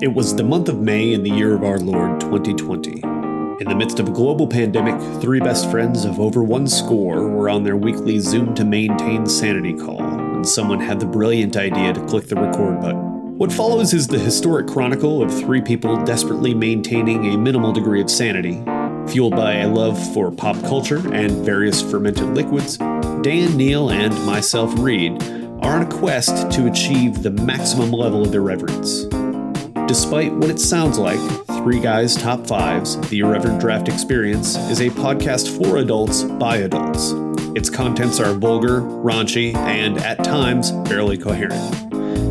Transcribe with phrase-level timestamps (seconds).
[0.00, 3.00] It was the month of May in the year of our Lord 2020.
[3.00, 7.48] In the midst of a global pandemic, three best friends of over one score were
[7.48, 12.04] on their weekly Zoom to maintain sanity call when someone had the brilliant idea to
[12.06, 13.38] click the record button.
[13.38, 18.10] What follows is the historic chronicle of three people desperately maintaining a minimal degree of
[18.10, 18.60] sanity.
[19.12, 24.76] Fueled by a love for pop culture and various fermented liquids, Dan, Neil, and myself,
[24.76, 25.22] Reed,
[25.62, 29.06] are on a quest to achieve the maximum level of irreverence.
[29.86, 31.20] Despite what it sounds like,
[31.58, 37.12] Three Guys Top Fives, the Irreverent Draft Experience, is a podcast for adults by adults.
[37.54, 41.62] Its contents are vulgar, raunchy, and at times barely coherent.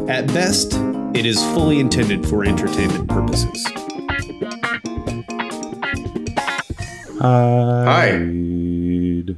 [0.10, 0.74] At best,
[1.16, 3.64] it is fully intended for entertainment purposes.
[7.22, 8.10] Hi.
[8.16, 9.38] Reed.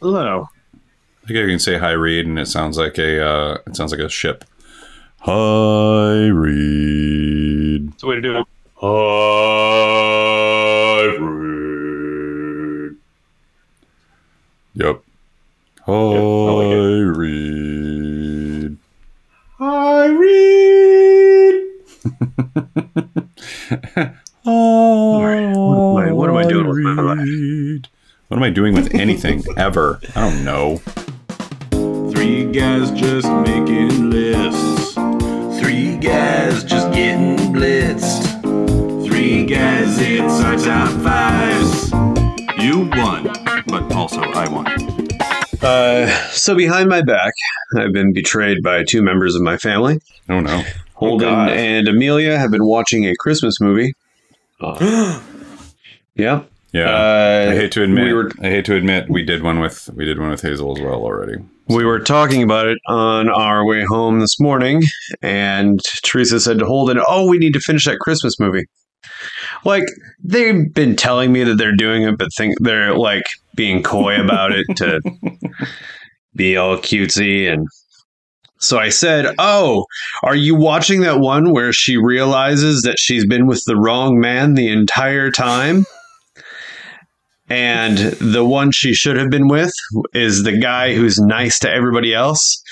[0.00, 0.48] Hello.
[1.22, 3.92] I think I can say hi, Reed, and it sounds like a uh, it sounds
[3.92, 4.44] like a ship.
[5.24, 7.92] Hi, Reed.
[7.92, 8.46] That's the way to do it.
[8.76, 8.88] Hi,
[11.20, 12.96] Reed.
[14.74, 15.00] Yep.
[15.86, 18.76] Hi, like Reed.
[19.58, 21.62] Hi, Reed.
[24.42, 27.84] what, am I- what am I doing with my life?
[28.26, 30.00] What am I doing with anything ever?
[30.16, 30.78] I don't know.
[32.12, 34.71] Three guys just making lists.
[36.02, 39.06] Three guys just getting blitzed.
[39.06, 41.92] Three guys, it's our top fives.
[42.60, 43.32] You won,
[43.68, 44.66] but also I won.
[45.62, 47.32] Uh, so behind my back,
[47.78, 50.00] I've been betrayed by two members of my family.
[50.28, 50.64] Oh no.
[50.94, 51.50] Holden God.
[51.50, 53.94] and Amelia have been watching a Christmas movie.
[54.60, 55.20] Uh,
[56.16, 56.42] yeah.
[56.72, 56.90] Yeah.
[56.90, 58.06] Uh, I hate to admit.
[58.06, 60.76] we were- I hate to admit we did one with we did one with Hazel
[60.76, 61.34] as well already.
[61.68, 64.82] We were talking about it on our way home this morning,
[65.22, 68.64] and Teresa said to Holden, Oh, we need to finish that Christmas movie.
[69.64, 69.84] Like,
[70.22, 74.52] they've been telling me that they're doing it, but think they're like being coy about
[74.52, 75.00] it to
[76.34, 77.50] be all cutesy.
[77.52, 77.68] And
[78.58, 79.86] so I said, Oh,
[80.22, 84.54] are you watching that one where she realizes that she's been with the wrong man
[84.54, 85.84] the entire time?
[87.52, 89.74] And the one she should have been with
[90.14, 92.62] is the guy who's nice to everybody else.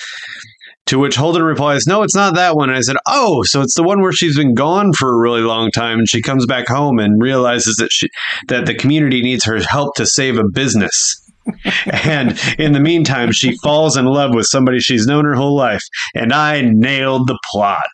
[0.87, 2.71] To which Holden replies, No, it's not that one.
[2.71, 5.43] And I said, Oh, so it's the one where she's been gone for a really
[5.43, 8.09] long time and she comes back home and realizes that she
[8.49, 11.31] that the community needs her help to save a business.
[12.05, 15.83] and in the meantime, she falls in love with somebody she's known her whole life.
[16.15, 17.85] And I nailed the plot.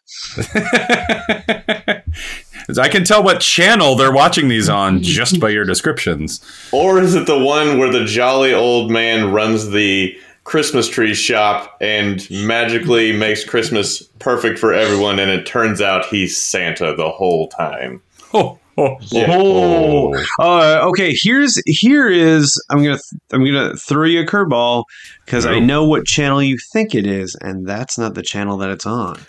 [2.78, 6.40] I can tell what channel they're watching these on just by your descriptions.
[6.72, 11.76] Or is it the one where the jolly old man runs the Christmas tree shop
[11.80, 17.48] and magically makes Christmas perfect for everyone and it turns out he's Santa the whole
[17.48, 18.02] time?
[18.34, 21.14] Oh, oh, Oh, uh, okay.
[21.14, 22.98] Here's here is I'm gonna
[23.32, 24.84] I'm gonna throw you a curveball
[25.24, 28.70] because I know what channel you think it is, and that's not the channel that
[28.70, 29.20] it's on.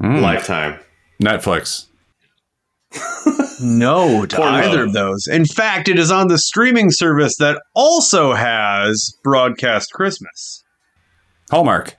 [0.00, 0.20] Mm.
[0.20, 0.78] Lifetime.
[1.22, 1.86] Netflix.
[3.60, 5.26] No, to either of those.
[5.26, 10.62] In fact, it is on the streaming service that also has broadcast Christmas.
[11.50, 11.96] Hallmark.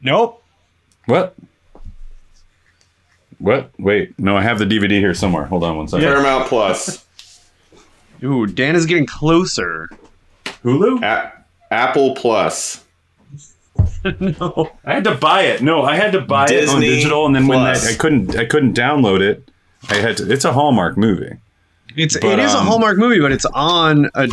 [0.00, 0.42] Nope.
[1.06, 1.34] What?
[3.38, 3.70] What?
[3.78, 5.44] Wait, no, I have the DVD here somewhere.
[5.44, 6.06] Hold on one second.
[6.06, 7.04] Paramount Plus.
[8.22, 9.90] Ooh, Dan is getting closer.
[10.62, 11.02] Hulu?
[11.02, 12.82] A- Apple Plus.
[14.20, 14.70] no.
[14.84, 15.62] I had to buy it.
[15.62, 18.44] No, I had to buy it on digital, and then when I, I couldn't, I
[18.44, 19.46] couldn't download it.
[19.90, 20.30] I had to.
[20.32, 21.36] It's a Hallmark movie.
[21.96, 24.28] It's But, it is a um, Hallmark movie, but it's on a.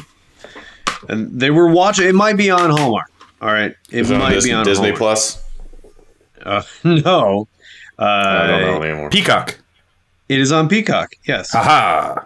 [1.10, 2.08] And they were watching.
[2.08, 3.12] It might be on Hallmark.
[3.42, 4.98] All right, it Is it on might Dis- be on Disney Hallmark.
[5.00, 5.44] Plus?
[6.44, 7.48] Uh, no,
[8.00, 9.10] uh, I don't know anymore.
[9.10, 9.58] Peacock.
[10.30, 11.14] it is on Peacock.
[11.26, 11.54] Yes.
[11.56, 12.26] Aha!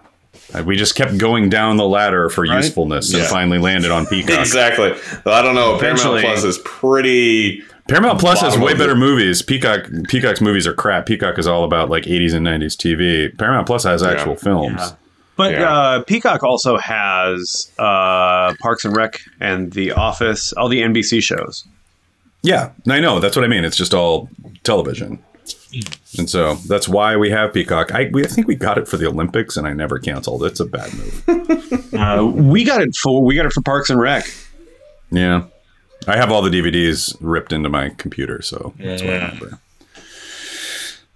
[0.53, 2.57] Uh, We just kept going down the ladder for Right?
[2.63, 4.39] usefulness and finally landed on Peacock.
[4.39, 4.93] Exactly.
[5.25, 5.75] I don't know.
[5.75, 7.63] Eventually- Paramount Plus is pretty.
[7.87, 8.97] Paramount Plus has way better it.
[8.97, 9.41] movies.
[9.41, 11.05] Peacock Peacock's movies are crap.
[11.05, 13.37] Peacock is all about like 80s and 90s TV.
[13.37, 14.75] Paramount Plus has actual films.
[14.79, 14.91] Yeah.
[15.37, 15.69] But Yeah.
[15.71, 21.65] uh, Peacock also has uh, Parks and Rec and The Office, all the NBC shows.
[22.41, 23.19] Yeah, I know.
[23.19, 23.65] That's what I mean.
[23.65, 24.29] It's just all
[24.63, 25.19] television.
[26.17, 27.91] And so that's why we have Peacock.
[27.93, 30.43] I, we, I think we got it for the Olympics, and I never canceled.
[30.43, 31.23] It's a bad move.
[31.95, 34.25] Uh, we got it for we got it for Parks and Rec.
[35.11, 35.43] yeah,
[36.07, 39.59] I have all the DVDs ripped into my computer, so that's what I remember.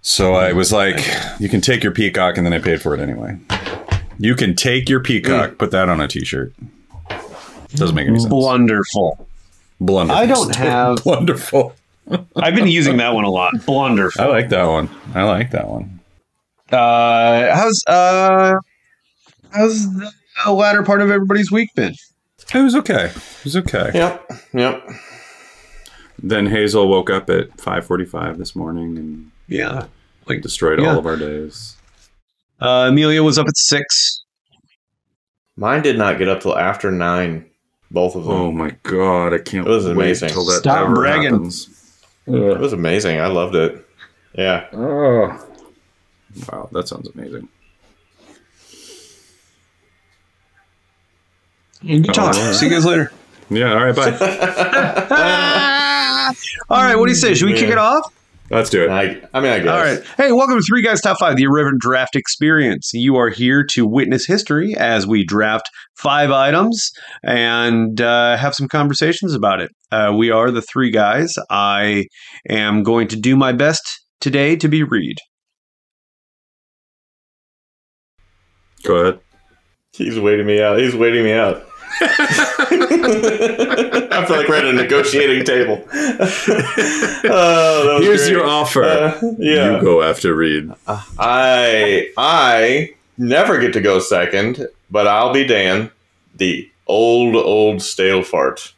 [0.02, 0.98] So I was like,
[1.38, 3.36] "You can take your Peacock," and then I paid for it anyway.
[4.18, 6.52] You can take your Peacock, put that on a T-shirt.
[7.74, 8.28] Doesn't make any sense.
[8.30, 9.26] Blunderful.
[9.80, 10.12] Blunder.
[10.12, 11.74] I don't have- wonderful.
[12.36, 13.52] I've been using that one a lot.
[13.64, 14.20] Blunderful.
[14.22, 14.90] I like that one.
[15.14, 16.00] I like that one.
[16.72, 18.54] Uh, how's uh,
[19.52, 21.94] how's the latter part of everybody's week been?
[22.54, 23.06] It was okay.
[23.06, 23.90] It was okay.
[23.94, 24.30] Yep.
[24.54, 24.90] Yep.
[26.22, 29.86] Then Hazel woke up at 5:45 this morning and Yeah.
[30.26, 30.90] like destroyed Yeah.
[30.92, 31.76] all of our days.
[32.60, 34.22] Uh, Amelia was up at six.
[35.56, 37.46] Mine did not get up till after nine.
[37.90, 38.32] Both of them.
[38.32, 39.32] Oh my god!
[39.34, 39.66] I can't.
[39.66, 40.28] It was wait amazing.
[40.28, 41.32] till that Stop ever bragging.
[41.32, 41.68] happens.
[42.26, 43.18] It was amazing.
[43.20, 43.84] I loved it.
[44.34, 44.66] Yeah.
[44.72, 45.44] Oh.
[46.52, 47.48] Wow, that sounds amazing.
[51.86, 52.34] Good talk.
[52.34, 52.54] all right.
[52.54, 53.12] See you guys later.
[53.48, 53.72] Yeah.
[53.72, 53.96] All right.
[53.96, 54.10] Bye.
[56.70, 56.96] All right.
[56.96, 57.34] What do you say?
[57.34, 58.12] Should we kick it off?
[58.50, 58.90] Let's do it.
[58.90, 59.68] I, I mean, I guess.
[59.68, 60.02] All right.
[60.16, 62.90] Hey, welcome to Three Guys Top Five, the irreverent draft experience.
[62.92, 66.90] You are here to witness history as we draft five items
[67.22, 69.70] and uh, have some conversations about it.
[69.92, 71.36] Uh, we are the three guys.
[71.48, 72.06] I
[72.48, 73.82] am going to do my best
[74.20, 75.18] today to be Reed.
[78.82, 79.20] Go ahead.
[79.92, 80.80] He's waiting me out.
[80.80, 81.69] He's waiting me out.
[82.70, 85.82] I feel like we're at a negotiating table.
[85.92, 88.32] oh, that was Here's great.
[88.32, 88.84] your offer.
[88.84, 89.76] Uh, yeah.
[89.76, 90.72] You go after Reed.
[90.86, 95.90] I I never get to go second, but I'll be Dan,
[96.34, 98.72] the old old stale fart.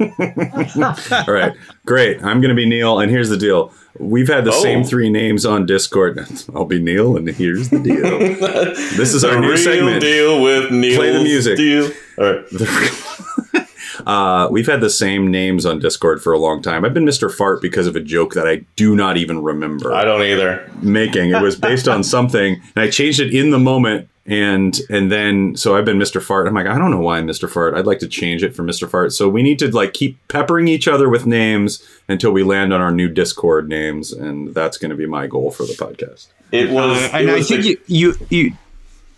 [0.00, 1.52] All right.
[1.84, 2.22] Great.
[2.22, 2.98] I'm going to be Neil.
[3.00, 3.72] And here's the deal.
[3.98, 4.62] We've had the Oh.
[4.62, 6.18] same three names on Discord.
[6.54, 7.96] I'll be Neil, and here's the deal.
[8.96, 10.00] This is our new real segment.
[10.00, 10.96] deal with Neil.
[10.98, 11.56] Play the music.
[11.56, 11.90] Deal.
[12.18, 13.66] All right.
[14.06, 16.84] uh, we've had the same names on Discord for a long time.
[16.84, 17.32] I've been Mr.
[17.32, 20.70] Fart because of a joke that I do not even remember I don't either.
[20.82, 21.30] making.
[21.30, 24.08] It was based on something, and I changed it in the moment.
[24.28, 26.20] And and then so I've been Mr.
[26.20, 26.48] Fart.
[26.48, 27.48] I'm like, I don't know why I'm Mr.
[27.48, 27.74] Fart.
[27.74, 28.88] I'd like to change it for Mr.
[28.90, 29.12] Fart.
[29.12, 32.80] So we need to like keep peppering each other with names until we land on
[32.80, 36.26] our new Discord names, and that's going to be my goal for the podcast.
[36.50, 36.98] It was.
[36.98, 38.52] Uh, it and I think the- you, you, you,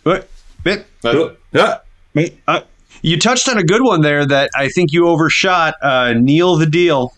[0.03, 0.29] what?
[0.63, 0.87] Bit?
[1.05, 1.81] uh, Ah,
[2.47, 2.61] Uh,
[3.01, 5.75] you touched on a good one there that I think you overshot.
[5.81, 7.15] Uh, Neil the deal.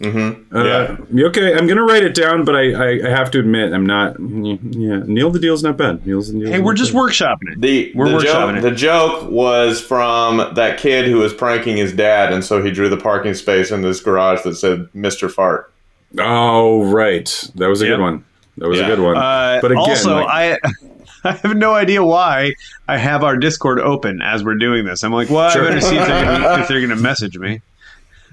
[0.00, 0.44] Mhm.
[0.54, 1.26] Uh, yeah.
[1.26, 4.16] Okay, I'm gonna write it down, but I, I, I have to admit I'm not.
[4.20, 6.06] Yeah, Neil the deal's not bad.
[6.06, 6.50] Neil's the deal.
[6.52, 7.60] Hey, we're just workshopping it.
[7.60, 8.62] The, We're the, workshopping joke, it.
[8.62, 12.88] the joke was from that kid who was pranking his dad, and so he drew
[12.88, 15.30] the parking space in this garage that said "Mr.
[15.30, 15.72] Fart."
[16.18, 17.50] Oh, right.
[17.56, 17.96] That was a Yep.
[17.96, 18.24] good one.
[18.58, 18.86] That was Yeah.
[18.86, 19.16] a good one.
[19.16, 20.58] Uh, but again, also, like- I
[21.24, 22.52] I have no idea why
[22.86, 25.02] I have our Discord open as we're doing this.
[25.02, 25.64] I'm like, well, Sure.
[25.64, 27.60] I better see if they're gonna, if they're going to message me.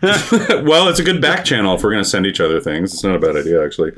[0.63, 2.93] well, it's a good back channel if we're going to send each other things.
[2.93, 3.91] It's not a bad idea, actually.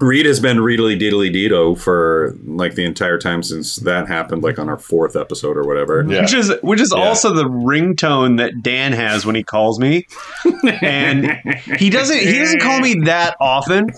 [0.00, 4.58] Reed has been Reedly Deedly Dito for like the entire time since that happened, like
[4.58, 6.04] on our fourth episode or whatever.
[6.06, 6.22] Yeah.
[6.22, 7.00] Which is which is Yeah.
[7.02, 10.06] also the ringtone that Dan has when he calls me,
[10.82, 11.30] and
[11.78, 13.90] he doesn't he doesn't call me that often.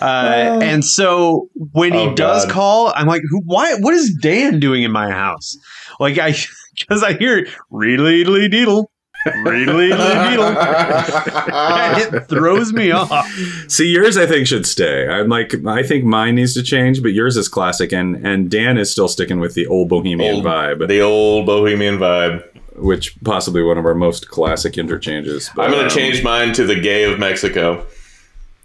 [0.00, 2.52] Uh, and so when he Oh, does God.
[2.52, 3.40] call, I'm like, "Who?
[3.44, 3.74] Why?
[3.80, 5.54] What is Dan doing in my house?"
[6.00, 6.34] Like I,
[6.78, 8.86] because I hear "reedly deedle, reedly
[9.26, 10.56] deedle,"
[11.52, 13.26] and it throws me off.
[13.68, 15.08] See, yours I think should stay.
[15.08, 18.78] I'm like, I think mine needs to change, but yours is classic, and and Dan
[18.78, 22.44] is still sticking with the old bohemian Old- vibe, the old bohemian vibe.
[22.76, 25.50] which possibly one of our most classic interchanges.
[25.56, 27.86] But, I'm going um, to change mine to the gay of Mexico.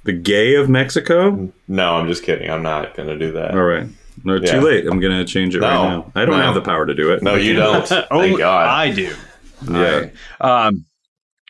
[0.04, 1.50] the gay of Mexico.
[1.70, 2.50] No, I'm just kidding.
[2.50, 3.52] I'm not going to do that.
[3.52, 3.88] All right.
[4.26, 4.52] No, Yeah.
[4.52, 4.86] too late.
[4.86, 5.88] I'm going to change it right No.
[5.90, 6.12] now.
[6.16, 6.44] I don't No.
[6.44, 7.24] have the power to do it.
[7.24, 7.88] No, you don't.
[7.88, 8.68] Thank Oh, God.
[8.68, 9.14] I do.
[9.70, 10.10] Yeah.
[10.40, 10.86] Um,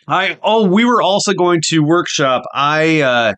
[0.07, 2.43] I oh, we were also going to workshop.
[2.53, 3.33] I uh,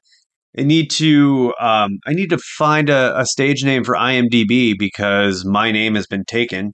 [0.58, 5.46] I need to um, I need to find a, a stage name for IMDb because
[5.46, 6.74] my name has been taken.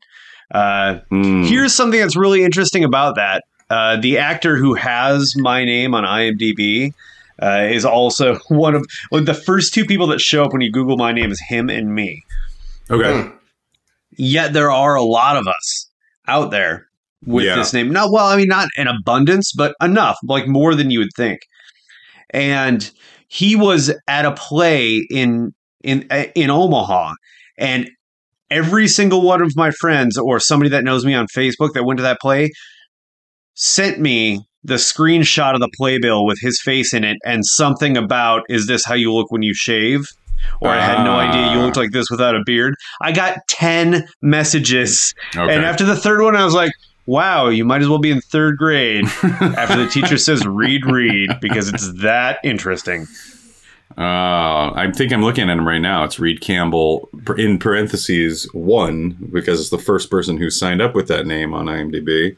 [0.52, 1.44] Uh, Hmm.
[1.44, 3.44] Here's something that's really interesting about that.
[3.70, 6.92] Uh, the actor who has my name on IMDb
[7.42, 10.72] uh, is also one of like, the first two people that show up when you
[10.72, 12.24] Google my name is him and me.
[12.90, 13.22] Okay.
[13.22, 13.36] Hmm.
[14.18, 15.90] Yet there are a lot of us
[16.28, 16.89] out there
[17.26, 17.56] with Yeah.
[17.56, 17.92] this name.
[17.92, 21.40] Not well, I mean, not in abundance, but enough, like more than you would think.
[22.32, 22.90] And
[23.28, 25.52] he was at a play in
[25.84, 27.14] in in Omaha,
[27.58, 27.90] and
[28.52, 31.98] every single one of my friends or somebody that knows me on Facebook that went
[31.98, 32.50] to that play
[33.56, 38.42] sent me the screenshot of the playbill with his face in it and something about
[38.50, 40.02] is this how you look when you shave
[40.62, 41.30] or i had no Ah.
[41.30, 45.54] idea you looked like this without a beard i got 10 messages Okay.
[45.56, 46.72] and after the third one i was like
[47.10, 51.30] wow you might as well be in third grade after the teacher says read read
[51.42, 53.08] because it's that interesting
[53.98, 56.04] Uh, I think I'm looking at him right now.
[56.06, 61.08] It's Reed Campbell in parentheses one because it's the first person who signed up with
[61.10, 62.38] that name on IMDb,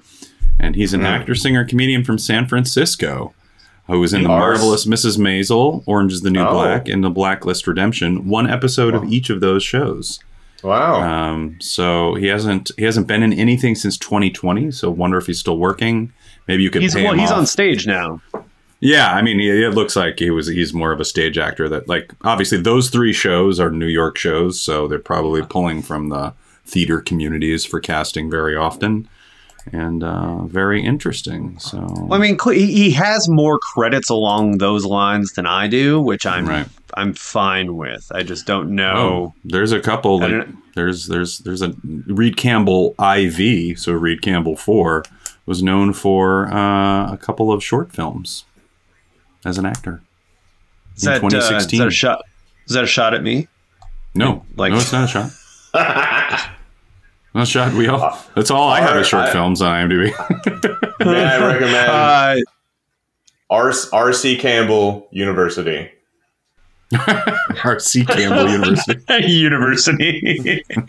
[0.60, 1.08] and he's an Hmm.
[1.08, 3.34] actor, singer, comedian from San Francisco.
[3.88, 5.18] who was in the marvelous Mrs.
[5.18, 6.54] Maisel, Orange is the New Oh.
[6.54, 8.26] Black, and the Blacklist Redemption.
[8.30, 10.20] One episode of each of those shows.
[10.64, 11.02] Wow.
[11.02, 14.72] Um, so he hasn't he hasn't been in anything since 2020.
[14.72, 16.12] So wonder if he's still working.
[16.48, 17.38] Maybe you could He's pay well, him he's off.
[17.40, 18.22] on stage now.
[18.80, 20.48] Yeah, I mean, he- it looks like he was.
[20.48, 21.70] He's more of a stage actor.
[21.70, 26.10] That like obviously those three shows are New York shows, so they're probably pulling from
[26.10, 26.34] the
[26.66, 29.08] theater communities for casting very often,
[29.72, 31.60] and uh, very interesting.
[31.60, 36.26] So I mean, he he has more credits along those lines than I do, which
[36.26, 36.68] I'm Right.
[36.96, 38.12] I'm fine with.
[38.14, 38.94] I just don't know.
[38.96, 40.24] oh, there's a couple.
[40.24, 41.74] I Like, there's there's there's a
[42.08, 43.78] Reed Campbell IV.
[43.80, 45.04] So Reed Campbell four
[45.46, 48.46] was known for uh, a couple of short films
[49.46, 50.02] as an actor.
[50.98, 51.80] Is in that, uh, is 2016.
[51.80, 52.22] that a shot?
[52.68, 53.48] Is that a shot at me?
[54.14, 55.32] No, Like- no, it's not a shot.
[57.34, 57.74] Not a shot.
[57.74, 58.20] We all.
[58.36, 60.12] That's all I have is short I- films on IMDb.
[61.06, 62.36] May I recommend Uh,
[63.50, 64.38] R- R.C.
[64.38, 65.90] Campbell University?
[67.64, 68.06] R.C.
[68.06, 69.32] Campbell University.
[69.32, 70.64] university.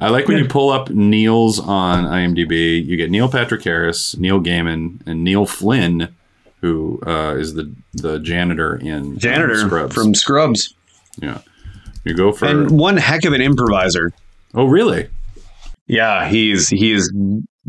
[0.00, 2.84] I like when you pull up Neil's on IMDb.
[2.84, 6.14] You get Neil Patrick Harris, Neil Gaiman, and Neil Flynn,
[6.60, 9.94] who uh, is the the janitor in um, Janitor Scrubs.
[9.94, 10.74] from Scrubs,
[11.20, 11.40] yeah.
[12.04, 12.46] You go for.
[12.46, 14.12] and one heck of an improviser.
[14.54, 15.08] oh, really?
[15.88, 17.12] Yeah, he's he is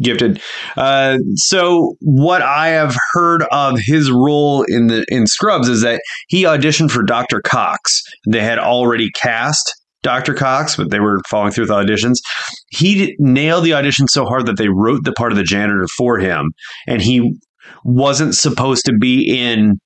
[0.02, 0.42] gifted.
[0.78, 6.02] Uh, so what I have heard of his role in the in Scrubs is that
[6.28, 7.42] he auditioned for Dr.
[7.42, 8.02] Cox.
[8.28, 10.34] They had already cast Dr.
[10.34, 12.18] Cox, but they were following through with auditions.
[12.70, 16.18] He nailed the audition so hard that they wrote the part of the janitor for
[16.18, 16.52] him,
[16.88, 17.38] and he
[17.84, 19.80] wasn't supposed to be in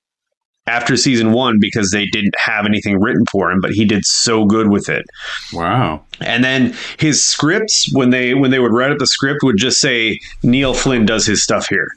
[0.66, 4.44] after season one because they didn't have anything written for him, but he did so
[4.44, 5.04] good with it.
[5.52, 6.04] Wow.
[6.20, 9.78] And then his scripts, when they when they would write up the script, would just
[9.80, 11.88] say Neil Flynn does his stuff here.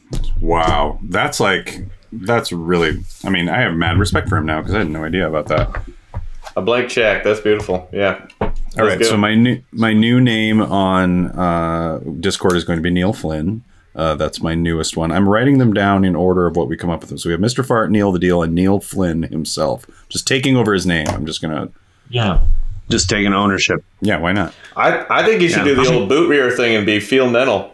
[0.42, 1.00] Wow.
[1.04, 1.80] That's like.
[2.12, 3.04] That's really.
[3.26, 5.48] I mean, I have mad respect for him now because I had no idea about
[5.48, 5.84] that.
[6.56, 7.24] A blank check.
[7.24, 7.88] That's beautiful.
[7.92, 8.26] Yeah.
[8.80, 9.08] All right, good.
[9.08, 13.64] so my new my new name on uh, Discord is going to be Neil Flynn.
[13.98, 15.12] Uh, that's my newest one.
[15.12, 17.10] I'm writing them down in order of what we come up with.
[17.10, 17.18] Them.
[17.18, 17.66] So we have Mr.
[17.66, 21.08] Fart, Neil the Deal, and Neil Flynn himself, just taking over his name.
[21.10, 21.70] I'm just gonna,
[22.10, 22.42] Yeah.
[22.90, 23.84] Just taking ownership.
[24.00, 24.54] yeah, why not?
[24.78, 25.76] I, I think you should Yeah.
[25.76, 27.74] do the old boot rear thing and be Phil Nettle.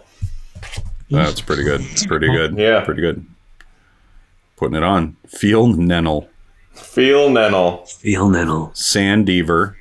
[1.11, 1.81] That's pretty good.
[1.81, 2.57] It's pretty good.
[2.57, 2.79] Yeah.
[2.81, 3.23] pretty good.
[4.55, 5.17] Putting it on.
[5.27, 6.29] Phil Nennel,
[6.73, 8.71] Phil Nettle Phil Nettle.
[8.73, 9.75] Sandeaver,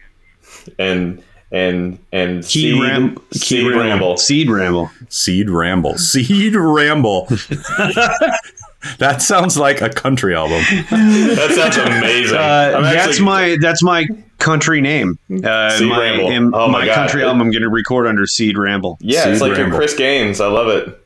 [0.78, 1.22] and
[1.52, 4.16] and and Key Seed, Ram Seed Key Ramble.
[4.16, 4.90] Seed Ramble.
[5.08, 7.26] Seed Ramble, Seed Ramble.
[8.98, 10.62] that sounds like a country album.
[10.90, 12.36] That sounds amazing.
[12.36, 14.06] Uh, I'm that's my that's my
[14.38, 15.18] country name.
[15.44, 16.30] Uh, Seed my Ramble.
[16.30, 16.94] in- Oh my my God.
[16.94, 18.98] country album I'm going to record under Seed Ramble.
[19.00, 19.28] yeah.
[19.28, 20.40] It's Seed like your Chris Gaines.
[20.40, 20.98] I love it.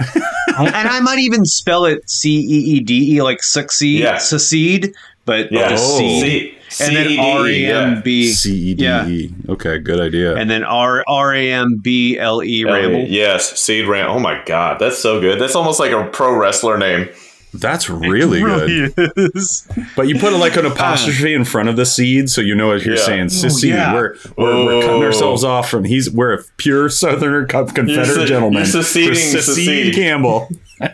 [0.58, 4.18] and I might even spell it C E E D E like succeed, Yeah.
[4.18, 4.94] succeed,
[5.24, 5.68] but Yeah.
[5.70, 5.98] just Oh.
[5.98, 6.54] seed.
[6.68, 8.00] C- and then C-E-D-E, R A M yeah.
[8.00, 9.34] B C E D E.
[9.48, 10.36] Okay, good idea.
[10.36, 13.04] and then R R A M B L E Ramble.
[13.08, 14.10] Yes, Seed Ram.
[14.10, 15.40] Oh my God, that's so good.
[15.40, 17.08] That's almost like a pro wrestler name.
[17.54, 18.92] That's really good.
[19.16, 19.66] is.
[19.96, 20.70] But you put like an ah.
[20.72, 23.02] apostrophe in front of the seed, so you know what you're Yeah.
[23.02, 23.24] saying.
[23.24, 23.70] Oh, secede.
[23.70, 23.94] yeah.
[23.94, 25.06] We're, we're, we're cutting Oh.
[25.06, 25.84] ourselves off from.
[25.84, 28.64] He's we're a pure Southerner co- Confederate se- gentleman.
[28.64, 29.94] you're seceding, For secede secede.
[29.94, 30.48] Campbell.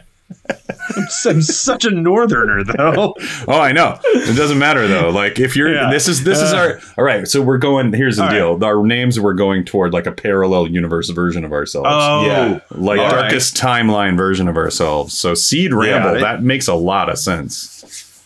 [1.26, 3.14] I'm such a northerner though.
[3.48, 3.98] Oh, I know.
[4.04, 5.10] It doesn't matter though.
[5.10, 5.90] Like if you're Yeah.
[5.90, 6.56] this is this is uh.
[6.56, 7.26] our all right.
[7.28, 7.92] So we're going.
[7.92, 8.64] Here's the All deal.
[8.64, 11.88] Our names we're going toward like a parallel universe version of ourselves.
[11.90, 12.60] Oh, Yeah.
[12.70, 13.20] like all right.
[13.22, 15.16] darkest timeline version of ourselves.
[15.18, 16.16] So seed ramble.
[16.16, 18.22] it- that makes a lot of sense.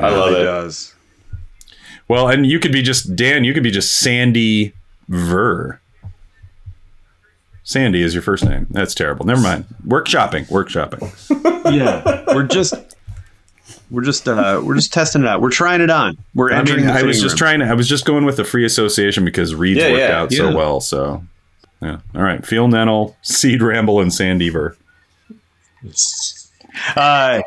[0.00, 0.44] I love it it.
[0.44, 0.94] does.
[2.08, 3.44] Well, and you could be just Dan.
[3.44, 4.72] You could be just Sandy
[5.08, 5.80] Ver.
[7.64, 8.66] Sandy is your first name.
[8.70, 9.24] That's terrible.
[9.26, 9.64] Never mind.
[9.86, 10.46] Workshopping.
[10.48, 11.00] Workshopping.
[11.72, 12.74] Yeah, we're just
[13.90, 15.40] we're just uh we're just testing it out.
[15.40, 16.18] We're trying it on.
[16.34, 16.82] We're I, entering.
[16.84, 17.38] mean, I was just room.
[17.38, 17.66] trying to.
[17.66, 20.54] I was just going with the free association because Reed's Yeah, worked yeah, out so
[20.54, 20.80] well.
[20.82, 21.24] So,
[21.80, 22.00] yeah.
[22.14, 22.44] All right.
[22.44, 24.76] Phil Nennel, Seed Ramble, and Sandy Ver.
[26.96, 27.40] Uh,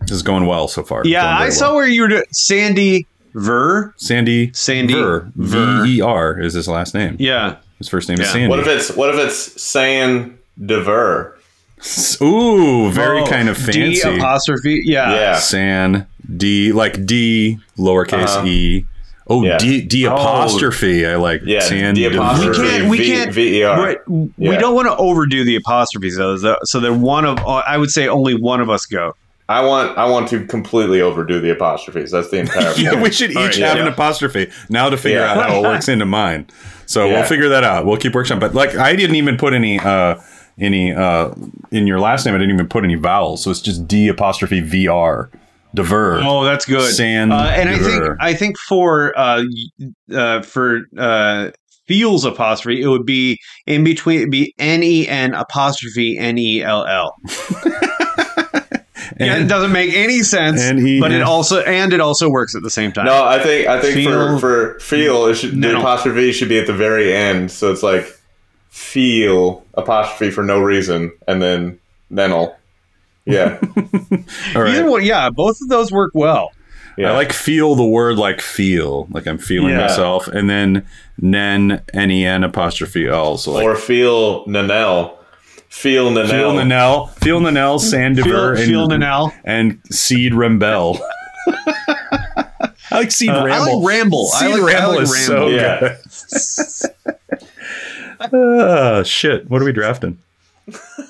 [0.00, 1.02] This is going well so far.
[1.06, 1.76] yeah, I saw well.
[1.76, 2.08] where you were.
[2.08, 3.94] doing Sandy Ver.
[3.96, 4.52] Sandy.
[4.52, 5.30] Sandy Ver.
[5.34, 5.84] Ver.
[5.84, 7.16] V E R is his last name.
[7.18, 7.56] Yeah.
[7.78, 8.32] His first name is Yeah.
[8.32, 8.48] Sandy.
[8.48, 11.36] What if it's what if it's saying Dever?
[12.22, 14.16] Ooh, very Oh, kind of D fancy.
[14.18, 14.82] apostrophe.
[14.84, 15.12] Yeah.
[15.14, 15.36] Yeah.
[15.38, 16.06] San
[16.36, 18.46] D like D lowercase Uh-huh.
[18.46, 18.86] e.
[19.28, 19.58] Oh, Yeah.
[19.58, 20.14] D D Oh.
[20.14, 21.04] apostrophe.
[21.06, 22.60] I like Yeah, San D apostrophe.
[22.60, 22.88] We can't.
[22.88, 23.32] We can't.
[23.34, 23.76] VER.
[23.82, 24.58] right, We Yeah.
[24.58, 26.36] don't want to overdo the apostrophes though.
[26.38, 29.14] So, so that one of, I would say, only one of us go.
[29.48, 32.10] I want I want to completely overdo the apostrophes.
[32.10, 33.00] That's the entire point.
[33.02, 33.82] We should each right, have yeah.
[33.82, 35.32] an apostrophe now to figure Yeah.
[35.34, 36.46] out how it works into mine.
[36.86, 37.14] So Yeah.
[37.14, 37.86] we'll figure that out.
[37.86, 38.38] We'll keep working.
[38.38, 40.16] But like, I didn't even put any uh,
[40.58, 41.30] any uh,
[41.70, 42.34] in your last name.
[42.34, 45.30] I didn't even put any vowels, so it's just D apostrophe V R.
[45.74, 46.20] Dever.
[46.24, 46.94] Oh, that's good.
[46.94, 47.32] Sand.
[47.32, 49.44] Uh, and I think I think for uh,
[50.12, 51.50] uh, for uh,
[51.86, 54.20] feels apostrophe, it would be in between.
[54.20, 57.14] It'd be N E N apostrophe N E L L.
[59.18, 62.54] Yeah, it doesn't make any sense, and he- but it also and it also works
[62.54, 63.06] at the same time.
[63.06, 66.58] No, I think I think Feel- for for feel it should the apostrophe should be
[66.58, 68.06] at the very end, so it's like
[68.70, 71.78] feel apostrophe for no reason, and then
[72.12, 72.54] nenel.
[73.24, 73.58] Yeah,
[74.54, 74.74] All right.
[74.76, 76.52] Either one, yeah, both of those work well.
[76.96, 77.10] yeah.
[77.10, 79.80] I like feel the word like feel, like I'm feeling Yeah.
[79.80, 80.86] myself, and then
[81.20, 83.36] nen n e n apostrophe l.
[83.38, 85.15] So like or feel nanel,
[85.80, 86.28] feel nanel.
[86.28, 89.32] feel nanel, feel nanel, sand Feel, Dever, feel and, Nanel.
[89.44, 90.98] and seed rembel.
[92.90, 93.82] I like seed Uh, I ramble.
[93.82, 94.28] like ramble.
[94.34, 95.88] I Seed like- I ramble like is so ramble.
[98.30, 98.32] good.
[98.32, 99.50] Ah, shit.
[99.50, 100.18] What are we drafting?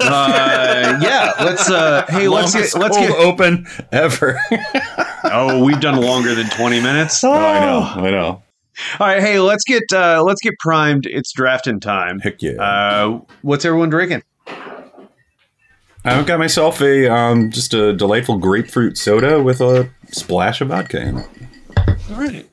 [0.01, 1.71] Uh, yeah, let's.
[1.71, 2.75] Uh, hey, let's get.
[2.75, 3.11] Let's get.
[3.13, 4.39] open ever.
[5.29, 7.25] Oh, we've done longer than twenty minutes.
[7.25, 7.81] oh, I know.
[7.81, 8.43] I know.
[9.01, 9.83] All right, hey, let's get.
[9.93, 11.05] Uh, let's get primed.
[11.05, 12.21] It's drafting time.
[12.21, 12.53] Heck yeah.
[12.63, 14.23] Uh, what's everyone drinking?
[16.07, 21.01] I've got myself a um, just a delightful grapefruit soda with a splash of vodka
[21.01, 21.29] in it.
[22.11, 22.49] All right.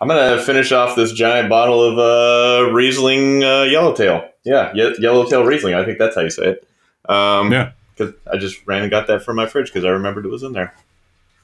[0.00, 4.28] I'm gonna finish off this giant bottle of uh, Riesling uh, Yellowtail.
[4.44, 5.74] Yeah, ye- Yellowtail Riesling.
[5.74, 6.68] I think that's how you say it.
[7.08, 7.72] Um, Yeah.
[7.96, 10.42] because I just ran and got that from my fridge because I remembered it was
[10.42, 10.74] in there.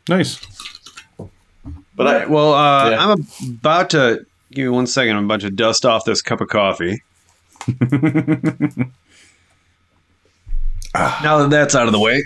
[0.09, 0.39] Nice.
[1.97, 3.07] But All I, right, well, uh, Yeah.
[3.13, 5.17] I'm about to give me one second.
[5.17, 7.03] I'm about to dust off this cup of coffee.
[10.95, 12.23] now that that's out of the way,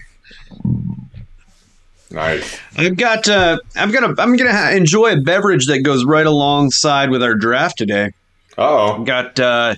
[2.11, 2.61] nice.
[2.77, 3.29] I've got.
[3.29, 4.15] Uh, I'm gonna.
[4.19, 8.13] I'm gonna enjoy a beverage that goes right alongside with our draft today.
[8.59, 9.75] Oh, Got uh,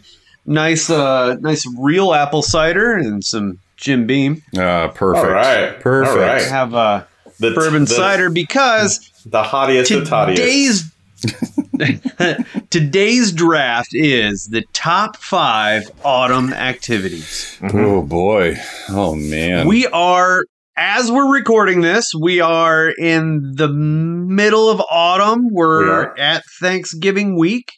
[0.46, 4.42] nice, uh, nice real apple cider and some Jim Beam.
[4.56, 5.26] Uh, perfect.
[5.26, 5.80] All right.
[5.80, 6.16] Perfect.
[6.16, 7.04] All I have uh,
[7.40, 10.36] the bourbon the, cider because the hottiest of toddiest.
[10.36, 10.90] today's
[12.70, 17.56] today's draft is the top five autumn activities.
[17.60, 17.78] Mm-hmm.
[17.78, 18.56] Oh boy.
[18.88, 19.66] Oh man.
[19.66, 20.42] We are,
[20.76, 25.48] as we're recording this, we are in the middle of autumn.
[25.50, 27.72] We're We at Thanksgiving week,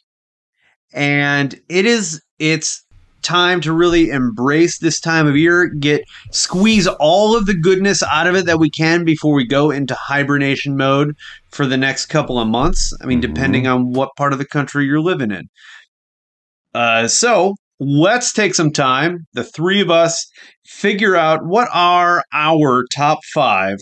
[0.93, 2.83] and it is it's
[3.21, 5.67] time to really embrace this time of year.
[5.67, 9.71] Get squeeze all of the goodness out of it that we can before we go
[9.71, 11.15] into hibernation mode
[11.49, 12.93] for the next couple of months.
[13.01, 13.33] I mean, Mhm.
[13.33, 15.49] depending on what part of the country you're living in.
[16.73, 20.27] Uh, so let's take some time, the three of us,
[20.65, 23.77] figure out what are our top five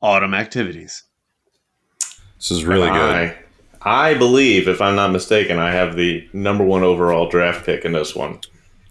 [0.00, 1.02] autumn activities.
[2.38, 3.14] this is really good.
[3.14, 3.36] I,
[3.82, 7.92] I believe, if I'm not mistaken, I have the number one overall draft pick in
[7.92, 8.38] this one.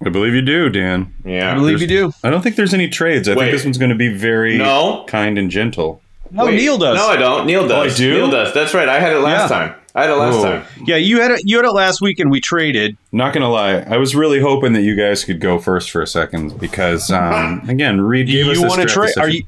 [0.05, 1.13] I believe you do, Dan.
[1.25, 1.51] Yeah.
[1.51, 2.11] I believe you do.
[2.23, 3.27] I don't think there's any trades.
[3.27, 3.45] I Wait.
[3.45, 5.05] think this one's going to be very No.
[5.07, 6.01] kind and gentle.
[6.31, 6.97] No, Wait, Neil does.
[6.97, 7.47] No, I don't.
[7.47, 7.93] Neil does.
[7.93, 8.13] Oh, I do?
[8.13, 8.53] Neil does.
[8.53, 8.87] That's right.
[8.87, 9.57] I had it last Yeah.
[9.57, 9.73] time.
[9.95, 10.43] I had it last Whoa.
[10.43, 10.63] time.
[10.85, 11.41] yeah, you had it.
[11.45, 12.95] You had it last week, and we traded.
[13.11, 16.07] Not gonna lie, I was really hoping that you guys could go first for a
[16.07, 19.05] second because, um, again, Reed gave us you this want to draft trade?
[19.07, 19.23] decision.
[19.23, 19.43] Are you?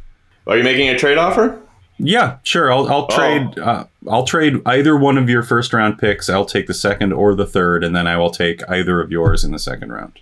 [0.48, 1.60] Are you making a trade offer?
[2.00, 2.72] Yeah, sure.
[2.74, 3.16] I'll I'll Oh.
[3.16, 3.60] trade.
[3.60, 6.30] Uh, I'll trade either one of your first round picks.
[6.30, 9.44] I'll take the second or the third, and then I will take either of yours
[9.44, 10.14] in the second round.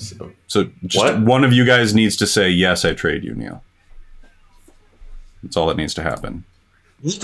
[0.00, 1.20] So, So just What?
[1.20, 2.84] one of you guys needs to say yes.
[2.84, 3.62] I trade you, Neil.
[5.42, 6.44] That's all that needs to happen.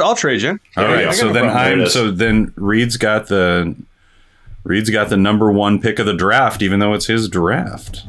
[0.01, 0.59] I'll trade you.
[0.77, 1.05] All Yeah, right.
[1.07, 1.65] got So no then problem.
[1.65, 1.93] There it I'm.
[1.93, 3.75] So then Reed's got the.
[4.65, 8.03] Reed's got the number one pick of the draft, even though it's his draft.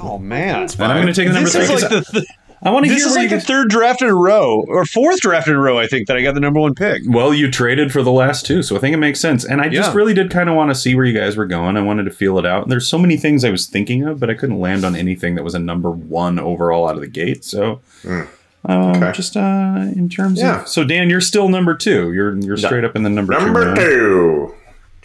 [0.00, 1.74] Oh man, And I'm going to take the number this three.
[1.76, 2.26] is 'cause like the th-
[2.62, 4.64] I want to this hear This is like you the third draft in a row
[4.66, 5.78] or fourth draft in a row.
[5.78, 7.02] I think that I got the number one pick.
[7.06, 9.44] Well, you traded for the last two, so I think it makes sense.
[9.44, 9.96] And I just Yeah.
[9.96, 11.76] really did kind of want to see where you guys were going.
[11.76, 12.64] I wanted to feel it out.
[12.64, 15.36] And there's so many things I was thinking of, but I couldn't land on anything
[15.36, 17.44] that was a number one overall out of the gate.
[17.44, 18.26] So, um,
[18.96, 19.12] Okay.
[19.12, 20.62] just uh, in terms Yeah.
[20.62, 22.12] of, so Dan, you're still number two.
[22.12, 23.66] You're you're straight up in the number, number two.
[23.66, 23.78] round.
[23.78, 24.54] two.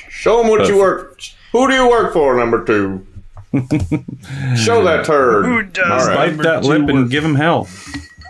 [0.09, 0.81] Show them what you Perfect.
[0.81, 1.19] work.
[1.51, 3.05] Who do you work for, number two?
[4.57, 5.45] Show that turd.
[5.45, 6.35] Who does All right.
[6.35, 7.67] Bite that two lip and give him hell.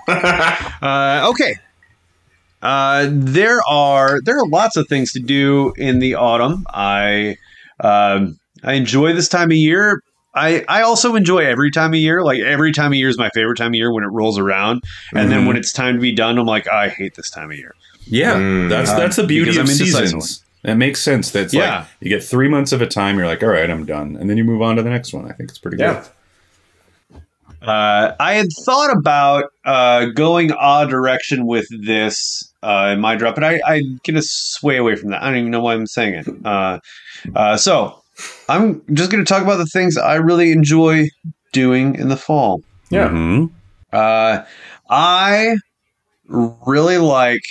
[0.07, 1.55] Uh, okay.
[2.61, 6.65] Uh, there are there are lots of things to do in the autumn.
[6.73, 7.37] I
[7.79, 10.01] um, I enjoy this time of year.
[10.35, 12.21] I, I also enjoy every time of year.
[12.23, 14.83] Like every time of year is my favorite time of year when it rolls around,
[15.13, 15.47] and then Mhm.
[15.47, 17.73] when it's time to be done, I'm like, I hate this time of year.
[18.05, 18.67] Yeah, Mm.
[18.69, 20.05] that's that's the beauty because of I'm indecisive.
[20.21, 20.42] seasons.
[20.63, 21.29] That makes sense.
[21.31, 21.79] That's Yeah.
[21.79, 23.17] like you get three months of a time.
[23.17, 25.29] You're like, all right, I'm done, and then you move on to the next one.
[25.29, 25.93] I think it's pretty Yeah.
[27.11, 27.19] good.
[27.61, 33.35] Uh, I had thought about uh, going a direction with this uh, in my drop,
[33.35, 35.21] but I, I'm going to sway away from that.
[35.23, 36.27] I don't even know why I'm saying it.
[36.45, 36.79] Uh,
[37.35, 38.01] uh, so
[38.49, 41.07] I'm just going to talk about the things I really enjoy
[41.53, 42.61] doing in the fall.
[42.89, 43.07] Yeah.
[43.09, 43.49] Mhm.
[43.93, 44.43] Uh,
[44.89, 45.55] I
[46.27, 47.41] really like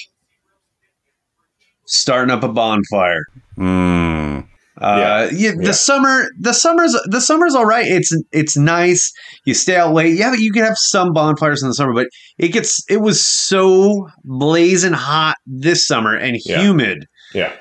[1.86, 3.24] starting up a bonfire.
[3.58, 4.46] Mm.
[4.80, 5.70] Uh, yeah, the Yeah.
[5.72, 7.86] summer, the summer's the summer's all right.
[7.86, 9.12] It's it's nice.
[9.44, 10.16] You stay out late.
[10.16, 11.92] Yeah, but you can have some bonfires in the summer.
[11.94, 16.60] But it gets it was so blazing hot this summer and Yeah.
[16.62, 17.52] humid Yeah.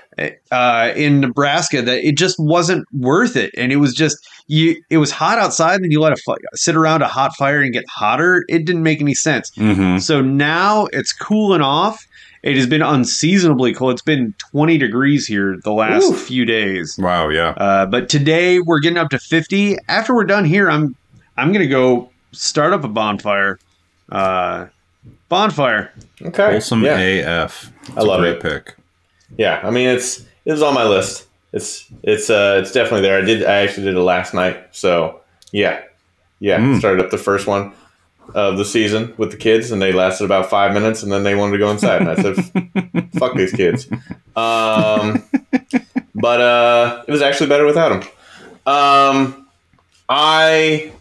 [0.51, 3.51] uh, in Nebraska that it just wasn't worth it.
[3.57, 4.81] And it was just you.
[4.89, 7.73] It was hot outside, and you let a fi- sit around a hot fire and
[7.73, 8.43] get hotter.
[8.47, 9.51] It didn't make any sense.
[9.55, 12.03] hmm So now it's cooling off.
[12.43, 13.93] It has been unseasonably cold.
[13.93, 16.21] It's been 20 degrees here the last Oof.
[16.21, 16.97] few days.
[16.97, 17.30] Wow.
[17.30, 17.49] Yeah.
[17.49, 19.77] Uh, but today we're getting up to 50.
[19.88, 20.95] After we're done here, I'm
[21.38, 23.60] I'm gonna go start up a bonfire.
[24.12, 24.67] Uh,
[25.30, 25.93] bonfire.
[26.21, 26.51] Okay.
[26.51, 26.97] Wholesome yeah.
[26.99, 27.71] AF.
[27.84, 28.41] It's I love a great it.
[28.41, 28.75] pick.
[29.38, 31.27] Yeah, I mean it's it was on my list.
[31.54, 33.21] It's it's uh it's definitely there.
[33.21, 34.65] I did I actually did it last night.
[34.71, 35.84] So yeah,
[36.39, 36.60] yeah.
[36.60, 36.80] Mm.
[36.80, 37.73] Started up the first one
[38.34, 41.36] of the season with the kids, and they lasted about five minutes, and then they
[41.36, 43.88] wanted to go inside, and I said, "Fuck these kids."
[44.36, 45.24] Um,
[46.15, 48.10] but uh, it was actually better without them.
[48.65, 49.48] Um,
[50.08, 50.91] I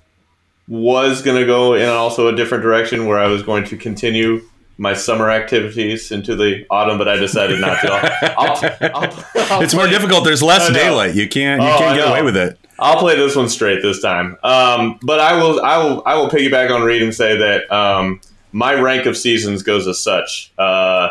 [0.68, 4.42] was gonna go in also a different direction where I was going to continue
[4.80, 7.92] my summer activities into the autumn, but I decided not to.
[7.92, 10.24] I'll, I'll, I'll, It's more difficult.
[10.24, 11.14] There's less daylight.
[11.14, 11.60] You can't.
[11.60, 12.58] You Oh, can't get away with it.
[12.78, 14.38] I'll play this one straight this time.
[14.42, 18.22] Um, but I will, I will, I will piggyback on Reed and say that um,
[18.52, 20.50] my rank of seasons goes as such.
[20.56, 21.10] Uh,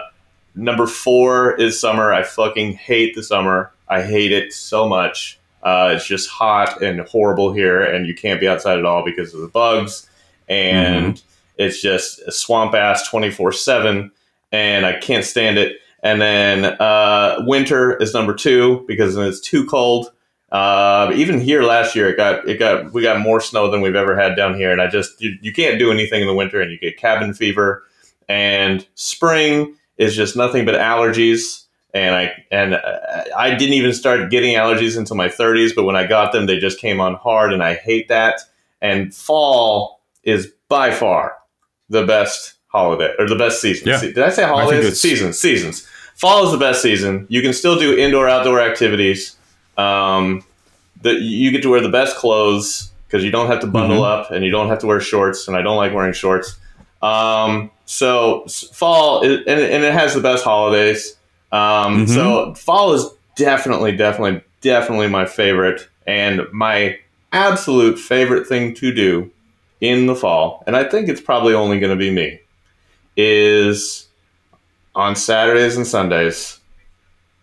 [0.56, 2.12] number four is summer.
[2.12, 3.72] I fucking hate the summer.
[3.88, 5.40] I hate it so much.
[5.62, 9.36] Uh, it's just hot and horrible here, and you can't be outside at all because
[9.36, 10.10] of the bugs,
[10.48, 11.22] and
[11.60, 14.12] it's just swamp ass twenty four seven,
[14.52, 15.78] and I can't stand it.
[16.02, 20.12] And then uh, winter is number two because it's too cold.
[20.52, 23.96] Uh, even here last year, it got it got we got more snow than we've
[23.96, 26.62] ever had down here, and I just you, you can't do anything in the winter,
[26.62, 27.84] and you get cabin fever.
[28.30, 34.32] And spring is just nothing but allergies, and I and uh, I didn't even start
[34.32, 37.52] getting allergies until my 30s, but when I got them, they just came on hard,
[37.52, 38.40] and I hate that.
[38.82, 41.36] And fall is by far
[41.90, 43.88] the best holiday or the best season.
[43.88, 44.00] Yeah.
[44.00, 44.80] Did I say holidays?
[44.86, 45.88] it's- Seasons, seasons.
[46.16, 47.26] Fall is the best season.
[47.30, 49.36] You can still do indoor outdoor activities.
[49.78, 50.44] Um,
[51.02, 54.30] the, you get to wear the best clothes because you don't have to bundle up
[54.30, 55.48] and you don't have to wear shorts.
[55.48, 56.58] And I don't like wearing shorts.
[57.02, 61.16] Um, so fall is, and, and it has the best holidays.
[61.52, 62.10] Um, Mhm.
[62.10, 67.00] So fall is definitely, definitely, definitely my favorite and my
[67.32, 69.32] absolute favorite thing to do
[69.82, 70.64] in the fall.
[70.68, 72.40] And I think it's probably only going to be me
[73.16, 74.08] is
[74.96, 76.60] on Saturdays and Sundays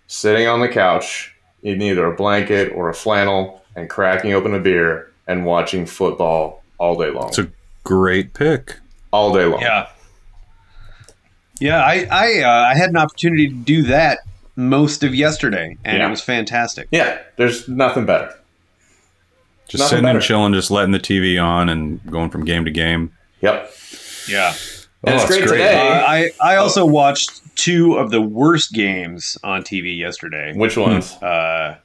[0.06, 4.60] sitting on the couch in either a blanket or a flannel and cracking open a
[4.60, 7.28] beer and watching football all day long.
[7.28, 7.50] It's a
[7.84, 8.76] great pick.
[9.12, 9.60] all day long.
[9.60, 9.88] Yeah.
[11.58, 14.18] Yeah, I I, uh, I had an opportunity to do that
[14.56, 16.06] most of yesterday, and Yeah.
[16.06, 16.88] it was fantastic.
[16.90, 18.34] Yeah, there's nothing better.
[19.68, 20.18] Just Nothing sitting better.
[20.18, 23.12] and chilling, just letting the TV on and going from game to game.
[23.40, 23.70] Yep.
[24.28, 24.54] Yeah.
[25.04, 25.58] And it's Oh, great, great.
[25.58, 25.88] today.
[25.88, 30.52] Uh, I I also watched two of the worst games on TV yesterday.
[30.54, 31.12] Which ones?
[31.22, 31.76] Uh,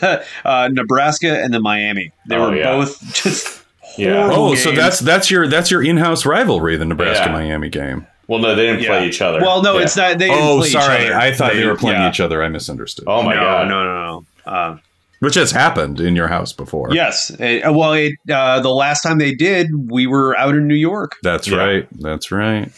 [0.44, 2.12] uh, Nebraska and the Miami.
[2.28, 2.72] They Oh, were yeah.
[2.72, 3.62] both just
[3.98, 4.14] Yeah.
[4.26, 7.32] horrible Oh, so that's that's your that's your in-house rivalry, the Nebraska Yeah.
[7.32, 8.06] Miami game.
[8.28, 8.88] Well, no, they didn't Yeah.
[8.88, 9.40] play each other.
[9.40, 9.84] Well, no, Yeah.
[9.84, 10.18] it's not.
[10.18, 11.06] They didn't Oh, play each sorry.
[11.06, 11.14] other.
[11.16, 12.08] I thought they, were playing yeah.
[12.10, 12.42] each other.
[12.42, 13.04] I misunderstood.
[13.06, 13.68] Oh my no, god.
[13.68, 13.94] No, no,
[14.46, 14.52] no.
[14.52, 14.76] Uh,
[15.20, 16.88] Which has happened in your house before.
[16.92, 17.30] yes.
[17.40, 21.16] It- well, it, uh, the last time they did, we were out in New York.
[21.22, 21.56] That's Yeah.
[21.58, 21.88] right.
[22.00, 22.70] That's right.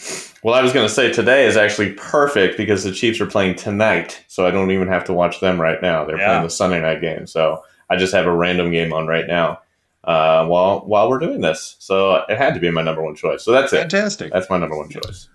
[0.44, 3.57] Well, I was going to say today is actually perfect because the Chiefs are playing
[3.57, 6.05] tonight, so I don't even have to watch them right now.
[6.05, 6.27] They're Yeah.
[6.29, 9.59] playing the Sunday night game, so I just have a random game on right now
[10.05, 11.74] uh, while while we're doing this.
[11.81, 13.42] So it had to be my number one choice.
[13.42, 13.79] So that's it.
[13.79, 14.33] Fantastic.
[14.33, 15.29] That's my number one choice.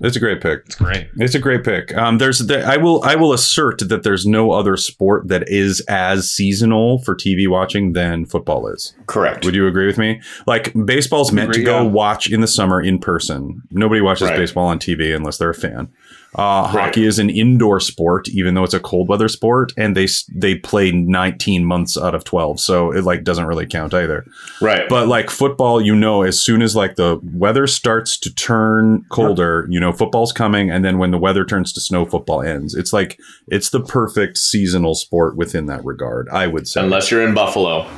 [0.00, 0.62] It's a great pick.
[0.66, 1.08] It's great.
[1.16, 1.92] It's a great pick.
[1.96, 5.80] Um, there's there, I will I will assert that there's no other sport that is
[5.88, 8.94] as seasonal for TV watching than football is.
[9.06, 9.44] Correct.
[9.44, 10.20] Would you agree with me?
[10.46, 11.88] Like baseball's meant to go yeah.
[11.88, 13.62] watch in the summer in person.
[13.70, 14.36] Nobody watches Right.
[14.36, 15.88] baseball on TV unless they're a fan.
[16.38, 20.06] Uh, Hockey is an indoor sport, even though it's a cold weather sport, and they
[20.32, 24.24] they play 19 months out of 12, so it like doesn't really count either.
[24.60, 24.88] right.
[24.88, 29.66] But like football, you know, as soon as like the weather starts to turn colder,
[29.68, 32.74] you know, football's coming, and then when the weather turns to snow, football ends.
[32.74, 36.28] It's like it's the perfect seasonal sport within that regard.
[36.28, 36.80] I would say.
[36.80, 37.88] Unless you're in Buffalo.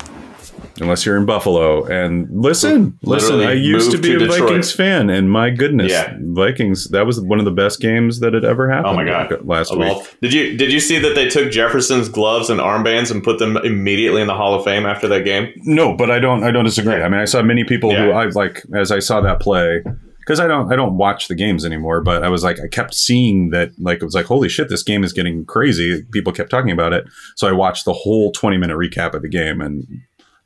[0.81, 1.85] Unless you're in Buffalo.
[1.85, 4.41] And listen, listen, I used to be to a Detroit.
[4.41, 6.17] Vikings fan, and my goodness, Yeah.
[6.21, 8.87] Vikings, that was one of the best games that had ever happened.
[8.89, 9.45] Oh my god!
[9.47, 9.89] last week.
[9.93, 13.39] all- did you did you see that they took Jefferson's gloves and armbands and put
[13.39, 15.53] them immediately in the Hall of Fame after that game?
[15.65, 16.43] No, but I don't.
[16.45, 16.95] I don't disagree.
[17.03, 18.17] I mean, I saw many people who Yeah.
[18.19, 19.83] I like as I saw that play
[20.21, 20.73] because I don't.
[20.73, 22.03] I don't watch the games anymore.
[22.03, 23.71] But I was like, I kept seeing that.
[23.79, 26.03] Like it was like, holy shit, this game is getting crazy.
[26.13, 27.05] People kept talking about it,
[27.37, 29.85] so I watched the whole twenty minute recap of the game, and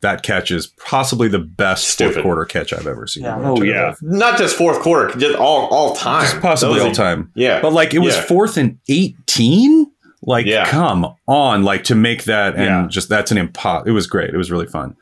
[0.00, 2.14] that catch is possibly the best Stupid.
[2.14, 3.24] fourth quarter catch I've ever seen.
[3.26, 3.94] Oh, yeah.
[4.02, 6.22] Not just fourth quarter, just all all time.
[6.24, 7.30] Just possibly all a- time.
[7.34, 8.22] Yeah, But like it was Yeah.
[8.22, 9.86] fourth and eighteen.
[10.26, 10.64] Like, Yeah.
[10.66, 11.64] come on!
[11.64, 12.86] Like to make that and Yeah.
[12.88, 13.86] just that's an impo.
[13.86, 14.32] It was great.
[14.32, 14.94] It was really fun.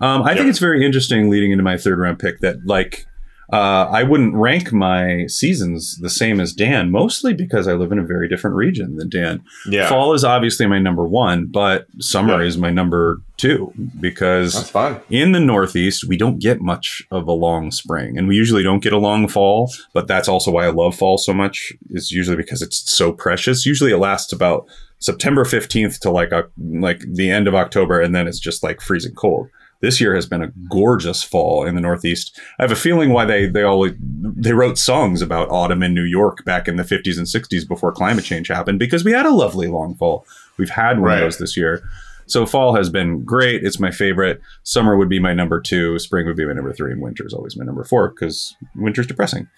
[0.00, 3.04] Um, I think it's very interesting leading into my third round pick that like
[3.52, 7.98] uh, I wouldn't rank my seasons the same as Dan, mostly because I live in
[7.98, 9.42] a very different region than Dan.
[9.68, 9.88] yeah.
[9.88, 12.46] Fall is obviously my number one, but summer Yeah.
[12.48, 14.70] is my number two because
[15.10, 18.82] in the Northeast, we don't get much of a long spring, and we usually don't
[18.82, 19.70] get a long fall.
[19.94, 21.72] But that's also why I love fall so much.
[21.90, 23.64] Is usually because it's so precious.
[23.66, 24.66] Usually, it lasts about
[24.98, 28.80] September fifteenth to like Oc- like the end of October, and then it's just like
[28.80, 29.48] freezing cold.
[29.80, 32.38] This year has been a gorgeous fall in the Northeast.
[32.58, 36.04] I have a feeling why they they always they wrote songs about autumn in New
[36.04, 39.30] York back in the fifties and sixties before climate change happened because we had a
[39.34, 40.26] lovely long fall.
[40.58, 41.14] We've had one Right.
[41.16, 41.82] of those this year.
[42.26, 43.64] So fall has been great.
[43.64, 44.40] It's my favorite.
[44.62, 45.98] Summer would be my number two.
[45.98, 49.06] Spring would be my number three, and winter is always my number four because winter's
[49.08, 49.48] depressing.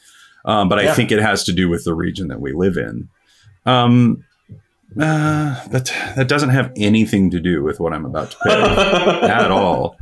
[0.44, 0.94] Um, but I Yeah.
[0.94, 3.08] think it has to do with the region that we live in.
[3.66, 4.24] Um,
[4.98, 9.50] uh, that that doesn't have anything to do with what I'm about to pick at
[9.50, 9.96] all.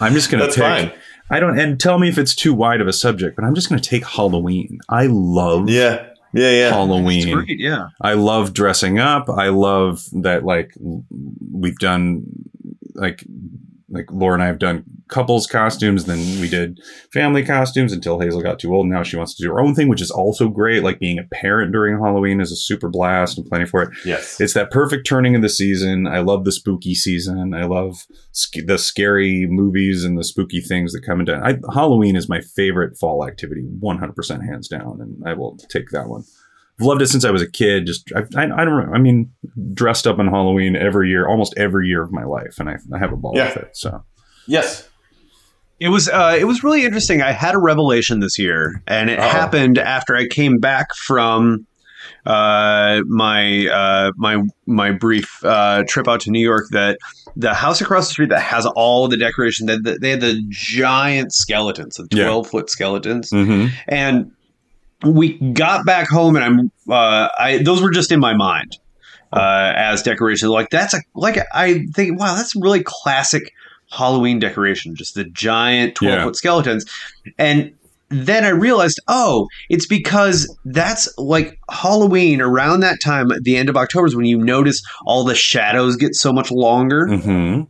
[0.00, 0.90] I'm just going to That's pick.
[0.90, 1.00] fine.
[1.32, 3.68] I don't and tell me if it's too wide of a subject, but I'm just
[3.68, 4.80] going to take Halloween.
[4.88, 6.70] I love Yeah, yeah, yeah.
[6.70, 7.32] Halloween.
[7.34, 7.88] Great, yeah.
[8.00, 9.28] I love dressing up.
[9.28, 10.72] I love that like
[11.52, 12.24] we've done
[12.94, 13.24] like
[13.90, 16.80] like Laura and I have done couples costumes, then we did
[17.12, 18.86] family costumes until Hazel got too old.
[18.86, 20.82] Now she wants to do her own thing, which is also great.
[20.82, 23.90] Like being a parent during Halloween is a super blast and planning for it.
[24.04, 24.40] Yes.
[24.40, 26.06] It's that perfect turning of the season.
[26.06, 27.52] I love the spooky season.
[27.52, 32.16] I love sc- the scary movies and the spooky things that come into I, Halloween
[32.16, 36.24] is my favorite fall activity, 100% hands down, and I will take that one.
[36.80, 37.84] I've loved it since I was a kid.
[37.86, 38.94] Just I, I, I don't.
[38.94, 39.30] I mean,
[39.74, 42.98] dressed up on Halloween every year, almost every year of my life, and I, I
[42.98, 43.48] have a ball Yeah.
[43.48, 43.76] with it.
[43.76, 44.02] So
[44.46, 44.88] yes.
[45.78, 47.22] It was uh, it was really interesting.
[47.22, 49.28] I had a revelation this year, and it Uh-oh.
[49.28, 51.66] happened after I came back from
[52.26, 56.66] uh, my uh, my my brief uh, trip out to New York.
[56.72, 56.98] That
[57.34, 60.42] the house across the street that has all the decoration that that- they had the
[60.50, 62.24] giant skeletons, the Yeah.
[62.24, 63.68] twelve foot skeletons, mm-hmm.
[63.88, 64.30] and
[65.04, 68.78] we got back home, and I'm uh, I those were just in my mind
[69.32, 70.50] uh, as decorations.
[70.50, 73.52] Like that's a like I think wow, that's really classic
[73.90, 76.24] Halloween decoration, just the giant twelve Yeah.
[76.24, 76.84] foot skeletons,
[77.38, 77.72] and
[78.10, 83.68] then I realized, oh, it's because that's like Halloween around that time at the end
[83.68, 87.06] of October is when you notice all the shadows get so much longer.
[87.06, 87.62] Mm-hmm.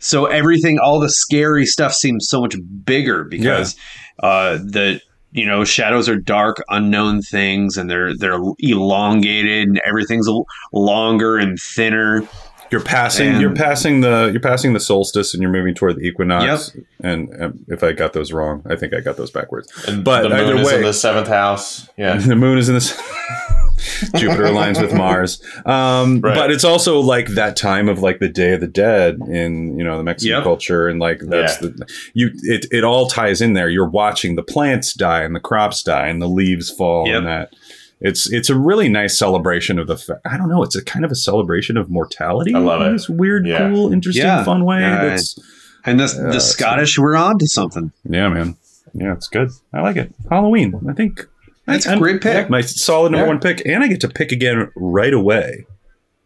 [0.00, 3.76] So everything, all the scary stuff seems so much bigger because
[4.20, 5.00] uh, the
[5.36, 10.28] you know shadows are dark, unknown things, and they're they're elongated, and everything's
[10.72, 12.26] longer and thinner.
[12.72, 13.28] You're passing.
[13.28, 14.30] And- you're passing the.
[14.32, 16.76] You're passing the solstice, and you're moving toward the equinox.
[17.00, 19.70] And um, if I got those wrong, I think I got those backwards.
[19.86, 21.88] And But the moon either is way- in the seventh house.
[21.96, 22.16] Yeah.
[22.18, 23.00] the moon is in this.
[24.16, 26.34] Jupiter aligns with Mars, um, Right.
[26.34, 29.84] but it's also like that time of like the Day of the Dead in you
[29.84, 30.42] know the Mexican Yep.
[30.44, 31.68] culture, and like that's Yeah.
[31.68, 32.30] the you.
[32.42, 33.68] It it all ties in there.
[33.68, 37.16] You're watching the plants die and the crops die and the leaves fall, Yep.
[37.18, 37.52] and that
[38.00, 39.96] it's it's a really nice celebration of the.
[39.96, 40.62] Fa- I don't know.
[40.62, 42.54] It's a kind of a celebration of mortality.
[42.54, 42.92] I love in it.
[42.92, 43.70] This weird, Yeah.
[43.70, 44.44] cool, interesting, Yeah.
[44.44, 44.80] fun way.
[44.80, 45.38] That's
[45.84, 47.92] And the, Yeah, the Scottish were on to something.
[48.08, 48.56] yeah, man.
[48.92, 49.50] Yeah, it's good.
[49.72, 50.12] I like it.
[50.28, 50.74] Halloween.
[50.88, 51.26] I think
[51.66, 52.48] That's a I'm- great pick.
[52.48, 53.32] my solid number Yeah.
[53.32, 55.66] one pick, and I get to pick again right away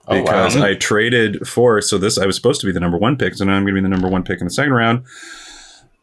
[0.07, 0.23] Oh, wow.
[0.23, 1.81] because I traded for.
[1.81, 3.75] So this I was supposed to be the number one pick, so now I'm going
[3.75, 5.05] to be the number one pick in the second round.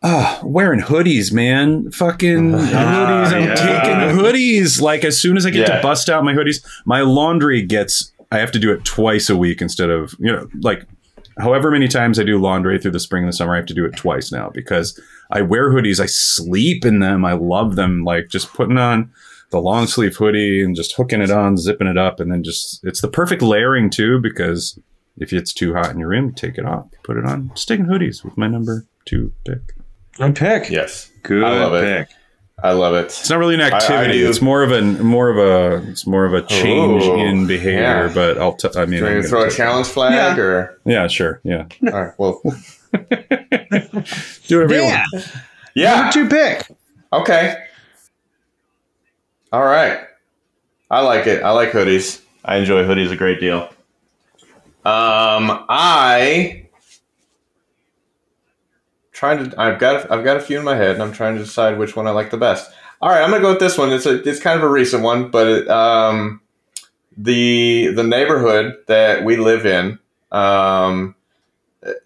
[0.03, 1.89] Ah, wearing hoodies, man.
[1.91, 3.33] Fucking hoodies.
[3.33, 3.55] I'm yeah.
[3.55, 4.79] taking hoodies.
[4.79, 5.77] Like as soon as I get Yeah.
[5.77, 8.11] to bust out my hoodies, my laundry gets.
[8.31, 10.85] I have to do it twice a week instead of you know like
[11.39, 13.73] however many times I do laundry through the spring and the summer, I have to
[13.73, 14.99] do it twice now because
[15.31, 15.99] I wear hoodies.
[15.99, 17.25] I sleep in them.
[17.25, 18.03] I love them.
[18.03, 19.09] Like just putting on
[19.51, 22.83] the long sleeve hoodie and just hooking it on, zipping it up, and then just
[22.83, 24.79] it's the perfect layering too because
[25.17, 27.51] if it's too hot in your room, take it off, put it on.
[27.55, 29.73] Sticking hoodies with my number two pick.
[30.17, 30.69] Good pick.
[30.69, 31.11] Yes.
[31.23, 32.07] Good I love it.
[32.07, 32.15] pick.
[32.63, 33.05] I love it.
[33.05, 34.21] It's not really an I- I activity.
[34.23, 38.07] it's more of a more of a it's more of a change Ooh, in behavior.
[38.07, 38.11] yeah.
[38.13, 40.43] But I'll t- I mean, Do you I'm gonna throw a take- challenge flag Yeah.
[40.43, 40.79] or?
[40.85, 41.39] Yeah, sure.
[41.43, 41.67] Yeah.
[41.83, 42.13] All right.
[42.17, 42.41] Well,
[44.47, 45.27] Do whatever you want.
[45.75, 45.95] Yeah.
[45.95, 46.67] Number two pick.
[47.13, 47.63] Okay.
[49.51, 49.99] All right.
[50.89, 51.43] I like it.
[51.43, 52.21] I like hoodies.
[52.43, 53.69] I enjoy hoodies a great deal.
[54.85, 56.67] Um, I
[59.11, 59.61] trying to.
[59.61, 60.09] I've got.
[60.11, 62.11] I've got a few in my head, and I'm trying to decide which one I
[62.11, 62.71] like the best.
[63.01, 63.91] All right, I'm gonna go with this one.
[63.91, 64.21] It's a.
[64.27, 66.39] It's kind of a recent one, but it, um,
[67.17, 69.99] the the neighborhood that we live in
[70.31, 71.15] um,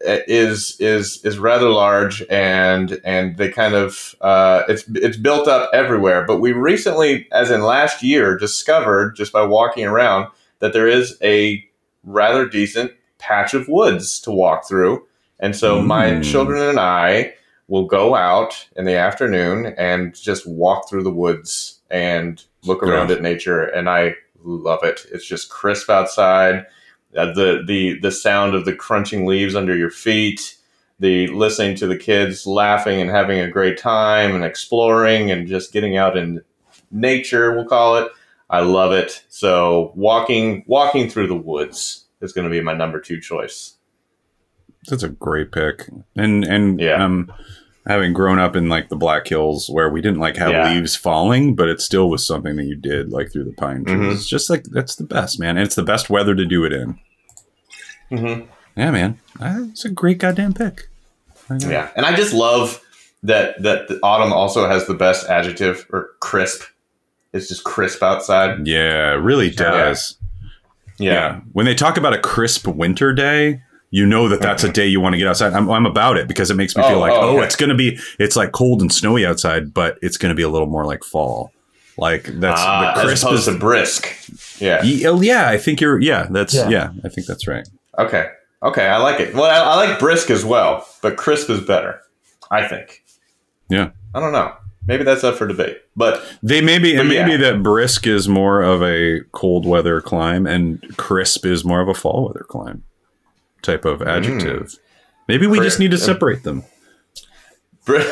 [0.01, 5.69] is is is rather large and and they kind of uh, it's it's built up
[5.73, 6.25] everywhere.
[6.25, 10.27] But we recently, as in last year, discovered just by walking around
[10.59, 11.63] that there is a
[12.03, 15.05] rather decent patch of woods to walk through.
[15.39, 16.23] And so my Mm.
[16.23, 17.33] children and I
[17.67, 23.09] will go out in the afternoon and just walk through the woods and look around
[23.09, 23.15] Yeah.
[23.15, 25.05] at nature and I love it.
[25.11, 26.65] It's just crisp outside.
[27.15, 30.55] Uh, the the the sound of the crunching leaves under your feet,
[30.99, 35.73] the listening to the kids laughing and having a great time and exploring and just
[35.73, 36.41] getting out in
[36.91, 38.11] nature, we'll call it.
[38.49, 39.23] I love it.
[39.29, 43.75] So walking walking through the woods is going to be my number two choice.
[44.87, 45.89] That's a great pick.
[46.15, 47.03] And and Yeah.
[47.03, 47.31] um
[47.87, 50.71] having grown up in like the Black Hills where we didn't like have Yeah.
[50.73, 53.97] leaves falling, but it still was something that you did like through the pine trees.
[53.97, 54.11] Mhm.
[54.13, 55.57] It's just like that's the best, man.
[55.57, 56.99] And it's the best weather to do it in.
[58.11, 58.41] Mm-hmm.
[58.75, 59.19] Yeah, man.
[59.41, 60.89] It's a great goddamn pick.
[61.59, 62.79] Yeah, and I just love
[63.23, 66.63] that that the autumn also has the best adjective or crisp.
[67.33, 68.67] It's just crisp outside.
[68.67, 70.17] Yeah, it really does.
[70.97, 71.39] Yeah.
[71.53, 73.61] When they talk about a crisp winter day,
[73.91, 75.53] you know that that's a day you want to get outside.
[75.53, 77.45] I'm, I'm about it because it makes me Oh, feel like, oh, oh, okay.
[77.45, 80.43] it's going to be, it's like cold and snowy outside, but it's going to be
[80.43, 81.51] a little more like fall.
[81.97, 84.07] Like that's Ah, the crisp opposed is, to brisk.
[84.61, 84.81] Yeah.
[85.05, 86.69] Oh, yeah, I think you're, yeah, that's, Yeah.
[86.69, 86.91] yeah.
[87.03, 87.67] I think that's right.
[87.99, 88.29] Okay.
[88.63, 89.33] Okay, I like it.
[89.33, 91.99] Well, I, I like brisk as well, but crisp is better.
[92.49, 93.03] I think.
[93.69, 93.89] Yeah.
[94.13, 94.53] I don't know.
[94.87, 95.77] Maybe that's up for debate.
[95.95, 97.25] But They maybe, it But may yeah.
[97.25, 101.87] be that brisk is more of a cold weather climb and crisp is more of
[101.87, 102.83] a fall weather climb
[103.61, 104.75] type of adjective.
[105.27, 106.63] Maybe we Cri- just need to separate them.
[107.85, 108.03] bri-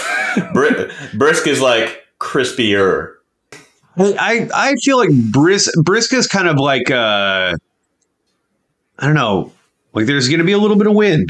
[0.52, 3.14] bri- brisk is like crispier.
[3.96, 7.54] I I feel like brisk brisk is kind of like uh
[8.98, 9.52] I don't know,
[9.92, 11.28] like there's going to be a little bit of wind.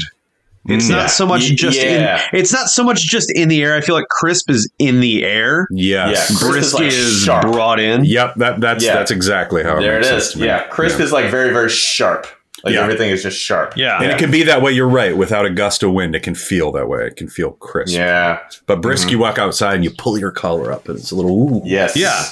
[0.67, 0.95] It's Yeah.
[0.95, 2.21] not so much just yeah.
[2.33, 3.75] in it's not so much just in the air.
[3.75, 5.67] I feel like crisp is in the air.
[5.69, 6.31] Yes.
[6.31, 6.37] Yeah.
[6.37, 7.41] Crisp is Brisk like is sharp.
[7.43, 8.03] brought in.
[8.05, 8.95] Yep, that that's Yeah.
[8.95, 10.47] that's exactly how There it makes sense to me.
[10.47, 10.63] Yeah.
[10.69, 12.25] Crisp is like very, very sharp.
[12.65, 12.81] Like Yeah.
[12.81, 13.77] everything is just sharp.
[13.77, 14.01] Yeah.
[14.01, 14.71] And it can be that way.
[14.71, 15.15] You're right.
[15.15, 17.05] Without a gust of wind, it can feel that way.
[17.05, 17.93] It can feel crisp.
[17.95, 18.39] Yeah.
[18.65, 21.31] But brisk, you walk outside and you pull your collar up, and it's a little.
[21.57, 21.61] Ooh.
[21.63, 21.95] Yes.
[21.95, 22.25] Yeah.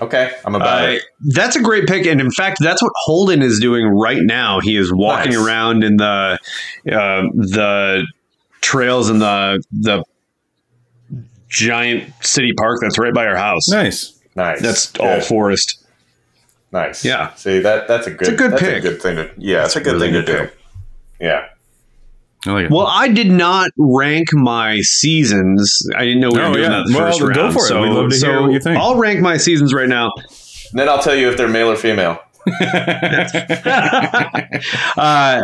[0.00, 0.30] Okay.
[0.46, 1.02] I'm about Uh, it.
[1.34, 4.58] that's a great pick, and in fact, that's what Holden is doing right now.
[4.60, 5.44] He is walking Nice.
[5.46, 6.38] around in the
[6.90, 8.06] uh, the
[8.62, 10.02] trails in the the
[11.48, 13.68] giant city park that's right by our house.
[13.68, 14.14] Nice.
[14.36, 14.60] Nice.
[14.62, 15.02] That's Good.
[15.04, 15.77] all forest.
[16.72, 17.04] Nice.
[17.04, 17.32] Yeah.
[17.34, 18.76] See that that's a good a good that's pick.
[18.76, 20.50] a good thing to yeah, it's a good really thing to good
[21.18, 21.24] do.
[21.24, 21.46] Yeah.
[22.46, 22.70] I like.
[22.70, 25.82] Well, I did not rank my seasons.
[25.96, 26.78] I didn't know we were Oh, doing yeah.
[26.78, 27.68] that the Well, first then go for it.
[27.68, 28.78] So, We'd love to so hear what you think.
[28.78, 30.12] I'll rank my seasons right now.
[30.70, 32.20] And then I'll tell you if they're male or female.
[34.96, 35.42] uh,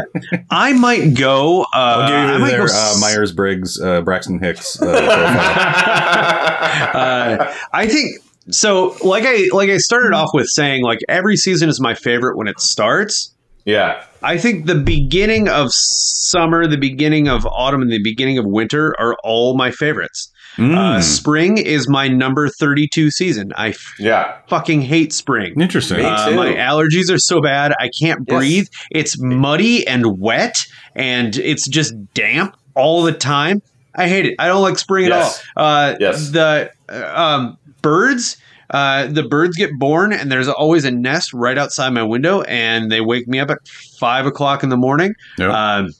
[0.50, 1.62] I might go.
[1.62, 4.80] Uh, I'll give you their go uh, Myers Briggs, uh, Braxton Hicks.
[4.80, 5.04] Uh, profile.
[6.94, 8.96] uh, I think so.
[9.02, 12.48] Like I like I started off with saying, like every season is my favorite when
[12.48, 13.34] it starts.
[13.64, 14.04] yeah.
[14.22, 18.94] I think the beginning of summer, the beginning of autumn, and the beginning of winter
[18.98, 20.30] are all my favorites.
[20.56, 23.52] Uh, Mm, spring is my number thirty-two season.
[23.56, 24.36] I f- Yeah.
[24.48, 25.60] fucking hate spring.
[25.60, 25.98] interesting.
[25.98, 26.36] Me Uh, too.
[26.36, 28.38] my allergies are so bad I can't Yes.
[28.38, 28.66] breathe.
[28.90, 30.56] It's muddy and wet,
[30.94, 33.60] and it's just damp all the time.
[33.96, 34.34] I hate it.
[34.38, 35.42] I don't like spring Yes.
[35.56, 35.66] at all.
[35.66, 36.30] Uh, Yes.
[36.30, 38.36] The uh, um, birds,
[38.70, 42.90] uh, the birds get born, and there's always a nest right outside my window, and
[42.90, 45.14] they wake me up at five o'clock in the morning.
[45.38, 45.50] Yep.
[45.50, 45.90] Um,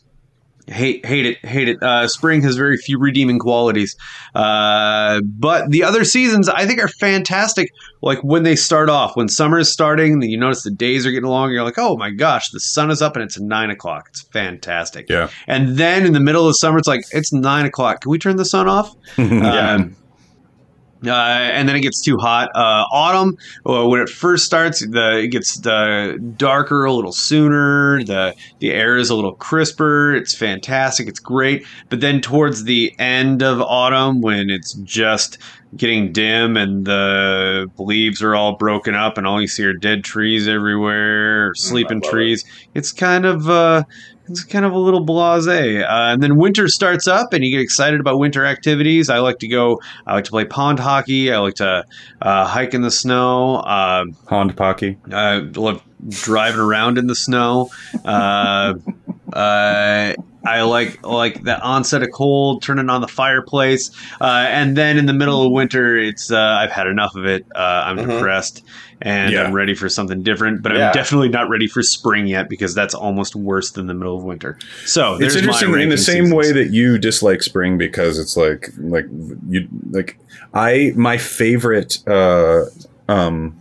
[0.66, 3.96] hate hate it hate it uh, spring has very few redeeming qualities
[4.34, 7.70] uh, but the other seasons i think are fantastic
[8.00, 11.28] like when they start off when summer is starting you notice the days are getting
[11.28, 14.22] longer you're like oh my gosh the sun is up and it's nine o'clock it's
[14.22, 15.28] fantastic yeah.
[15.46, 18.36] and then in the middle of summer it's like it's nine o'clock can we turn
[18.36, 19.74] the sun off Yeah.
[19.74, 19.96] um,
[21.09, 22.50] uh, and then it gets too hot.
[22.55, 23.37] Uh, autumn,
[23.67, 28.02] uh, when it first starts, the it gets the darker a little sooner.
[28.05, 30.15] the The air is a little crisper.
[30.15, 31.09] It's fantastic.
[31.09, 31.67] It's great.
[31.88, 35.38] But then towards the end of autumn, when it's just
[35.77, 40.05] getting dim and the leaves are all broken up, and all you see are dead
[40.05, 42.11] trees everywhere, or sleeping love it.
[42.11, 42.44] trees,
[42.75, 43.83] it's kind of uh,
[44.29, 45.83] it's kind of a little blasé.
[45.83, 49.10] Uh, and then winter starts up, and you get excited about winter activities.
[49.10, 49.81] I like to go.
[50.06, 51.33] I like to play pond hockey.
[51.33, 51.85] I like to
[52.22, 53.56] uh, hike in the snow.
[53.56, 54.98] Uh, Pond Pocky.
[55.12, 57.70] I love driving around in the snow.
[60.46, 63.90] I like like the onset of cold, turning on the fireplace,
[64.20, 67.44] uh, and then in the middle of winter, it's uh, I've had enough of it.
[67.54, 68.10] Uh, I'm Mhm.
[68.10, 68.62] depressed,
[69.00, 69.44] and Yeah.
[69.44, 70.62] I'm ready for something different.
[70.62, 70.88] But Yeah.
[70.88, 74.24] I'm definitely not ready for spring yet because that's almost worse than the middle of
[74.24, 74.58] winter.
[74.84, 76.34] So It's interesting in the same seasons.
[76.34, 79.06] way that you dislike spring because it's like like
[79.48, 80.18] you like
[80.52, 82.64] I my favorite uh
[83.08, 83.54] um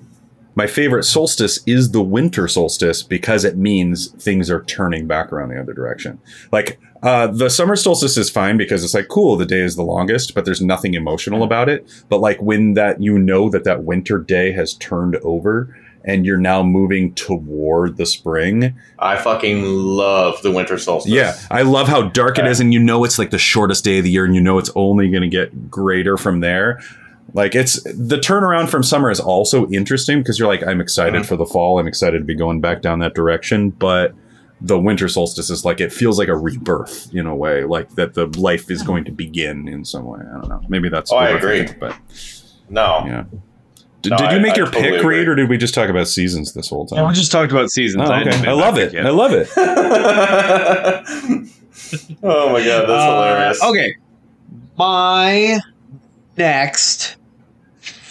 [0.56, 5.50] my favorite solstice is the winter solstice because it means things are turning back around
[5.50, 6.20] the other direction.
[6.52, 9.84] Like uh, the summer solstice is fine because it's like cool, the day is the
[9.84, 11.86] longest, but there's nothing emotional about it.
[12.10, 15.76] But like when that you know that that winter day has turned over
[16.06, 21.12] and you're now moving toward the spring, I fucking love the winter solstice.
[21.12, 23.98] yeah, I love how dark it is, and you know it's like the shortest day
[23.98, 26.82] of the year, and you know it's only going to get greater from there.
[27.34, 31.26] Like it's the turnaround from summer is also interesting because you're like, I'm excited Mhm.
[31.26, 31.80] for the fall.
[31.80, 34.14] I'm excited to be going back down that direction, but
[34.62, 38.14] the winter solstice is like it feels like a rebirth in a way, like that
[38.14, 40.20] the life is going to begin in some way.
[40.22, 40.62] I don't know.
[40.70, 41.76] Maybe that's Oh, I overthinking, agree.
[41.80, 41.96] but
[42.70, 43.04] No.
[43.06, 43.24] yeah.
[44.04, 45.18] Did, No, did you make I your totally pick, agree.
[45.20, 47.08] Reed, or did we just talk about seasons this whole Yeah, time?
[47.08, 48.08] we just talked about seasons.
[48.08, 48.42] Oh, I, didn't okay.
[48.42, 48.96] make I love it.
[48.96, 49.50] I love it.
[52.24, 53.64] oh my god, that's Uh, hilarious.
[53.64, 53.96] Okay.
[54.78, 55.60] My
[56.38, 57.16] next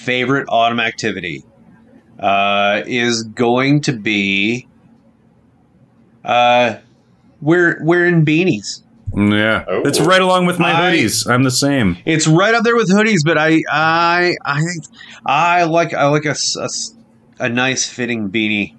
[0.05, 1.45] favorite autumn activity
[2.19, 4.67] uh, is going to be
[6.25, 6.77] uh,
[7.41, 8.83] we're wearing beanies.
[9.15, 9.83] Yeah, Oh.
[9.85, 11.29] it's right along with my I- hoodies.
[11.31, 11.99] I'm the same.
[12.07, 14.63] It's right up there with hoodies, but I I I
[15.27, 16.95] I like I like a, s- a s-
[17.39, 18.75] a nice fitting beanie.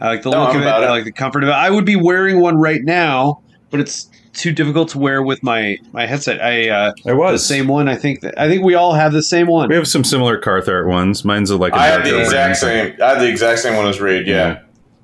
[0.00, 0.66] I like the No, look I'm of it.
[0.66, 1.52] about I like the comfort of it.
[1.52, 3.40] I would be wearing one right now,
[3.70, 6.42] but it's too difficult to wear with my my headset.
[6.42, 7.88] I uh, I the same one.
[7.88, 9.68] I think that I think we all have the same one.
[9.68, 11.24] We have some similar Carhartt ones.
[11.24, 12.96] Mine's a, like a I have dark the over exact same.
[13.02, 14.26] I have the exact same one as Reed.
[14.26, 14.60] Yeah,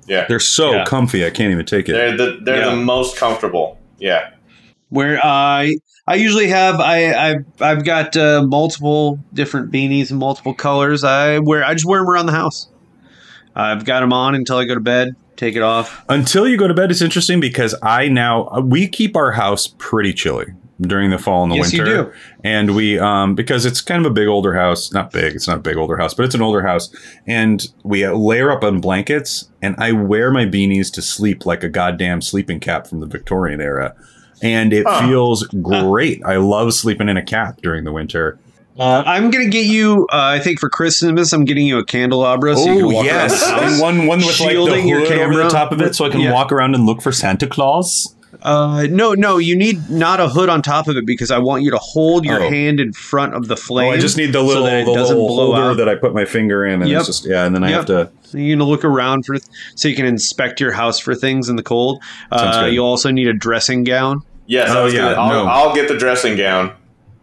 [0.07, 0.25] yeah.
[0.27, 0.85] They're so Yeah.
[0.85, 1.25] comfy.
[1.25, 1.93] I can't even take it.
[1.93, 2.71] They're the they're Yeah.
[2.71, 3.77] the most comfortable.
[3.99, 4.31] Yeah.
[4.89, 5.77] Where I
[6.07, 11.03] I usually have I I've I've got uh, multiple different beanies in multiple colors.
[11.03, 12.67] I wear I just wear them around the house.
[13.55, 15.15] I've got them on until I go to bed.
[15.39, 16.03] Take it off.
[16.09, 20.11] Until you go to bed, it's interesting because I now we keep our house pretty
[20.13, 20.47] chilly
[20.81, 22.03] during the fall and the Yes, you winter.
[22.03, 22.11] do.
[22.43, 25.55] And we um because it's kind of a big older house, not big, it's not
[25.55, 26.93] a big older house, but it's an older house
[27.25, 31.69] and we layer up on blankets and I wear my beanies to sleep like a
[31.69, 33.95] goddamn sleeping cap from the Victorian era.
[34.41, 36.21] And it feels great.
[36.25, 38.37] I love sleeping in a cap during the winter.
[38.79, 40.07] Uh, I'm gonna get you.
[40.11, 42.55] Uh, I think for Christmas, I'm getting you a candelabra.
[42.55, 43.43] So you can walk around the house.
[43.45, 45.49] Oh, and one one with like the Shielding your hood over the camera.
[45.49, 46.31] top of it, so I can Yeah.
[46.31, 48.15] walk around and look for Santa Claus.
[48.41, 51.63] Uh, no, no, you need not a hood on top of it because I want
[51.63, 52.49] you to hold your Oh.
[52.49, 53.89] hand in front of the flame.
[53.89, 55.77] Oh, I just need the so little, that it the doesn't little blow holder out.
[55.77, 56.99] that I put my finger in, and Yep.
[56.99, 57.75] it's just yeah, and then I Yep.
[57.77, 58.09] have to.
[58.23, 59.35] So you're gonna look around for
[59.75, 62.01] so you can inspect your house for things in the cold.
[62.31, 62.73] Sounds Uh, good.
[62.75, 64.21] you also need a dressing gown.
[64.47, 64.69] Yes.
[64.69, 65.49] I Oh, was yeah, gonna, I'll, no.
[65.51, 66.71] I'll get the dressing gown.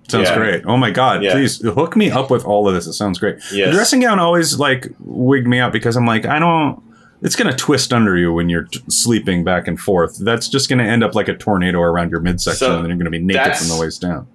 [0.09, 0.37] Sounds Yeah.
[0.37, 0.63] great.
[0.67, 1.23] Oh my god!
[1.23, 1.33] Yeah.
[1.33, 2.87] Please hook me up with all of this.
[2.87, 3.37] It sounds great.
[3.53, 3.69] Yes.
[3.69, 6.83] The dressing gown always like wigged me out because I'm like I don't.
[7.23, 10.19] It's gonna twist under you when you're t- sleeping back and forth.
[10.19, 12.99] That's just gonna end up like a tornado around your midsection, So and then you're
[12.99, 14.27] gonna be naked from the waist down.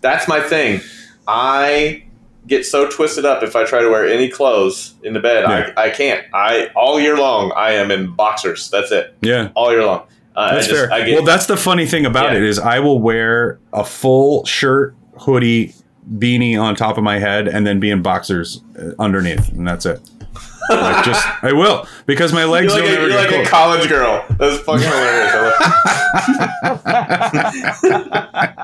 [0.00, 0.80] That's my thing.
[1.26, 2.04] I
[2.46, 5.44] get so twisted up if I try to wear any clothes in the bed.
[5.48, 5.72] Yeah.
[5.76, 6.24] I, I can't.
[6.34, 8.68] I all year long I am in boxers.
[8.70, 9.14] That's it.
[9.20, 10.04] Yeah, All year long.
[10.38, 10.92] Uh, that's I just, fair.
[10.92, 12.36] I get, well, that's the funny thing about Yeah.
[12.38, 15.74] it is I will wear a full shirt, hoodie,
[16.16, 19.84] beanie on top of my head, and then be in boxers uh, underneath, and that's
[19.84, 20.00] it.
[20.70, 23.46] like just I will because my legs you're like, don't a, ever you're get like
[23.46, 24.24] a college girl.
[24.38, 25.32] That's fucking hilarious.
[26.62, 28.54] I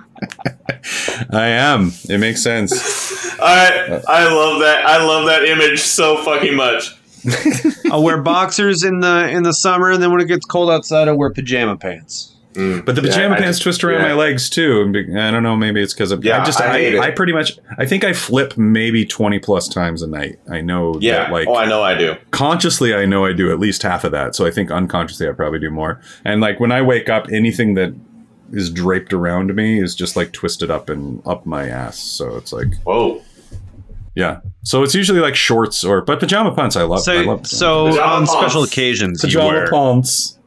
[1.33, 1.93] I am.
[2.09, 2.73] It makes sense.
[3.41, 4.85] I I love that.
[4.87, 6.95] I love that image so fucking much.
[7.91, 11.09] I'll wear boxers in the in the summer, and then when it gets cold outside,
[11.09, 12.31] I'll wear pajama pants.
[12.55, 12.85] Mm.
[12.85, 14.09] But the Yeah, pajama I pants just- twist around yeah.
[14.09, 14.83] my legs too.
[15.19, 15.57] I don't know.
[15.57, 16.25] Maybe it's because of.
[16.25, 16.61] Yeah, I just.
[16.61, 17.07] I I.
[17.07, 17.59] I, pretty much.
[17.79, 20.39] I think I flip maybe twenty plus times a night.
[20.49, 20.97] I know.
[21.01, 21.25] Yeah.
[21.25, 22.15] That, like oh, I know I do.
[22.31, 24.37] consciously, I know I do at least half of that.
[24.37, 26.01] So I think unconsciously, I probably do more.
[26.25, 27.93] And like when I wake up, anything that
[28.53, 31.99] is draped around me is just like twisted up and up my ass.
[31.99, 33.21] So it's like Whoa.
[34.15, 34.41] Yeah.
[34.63, 36.77] So it's usually like shorts or but pajama pants.
[36.77, 37.01] I love.
[37.01, 39.67] I So, love so Pajama on special occasions, you pajama wear.
[39.69, 40.39] pants.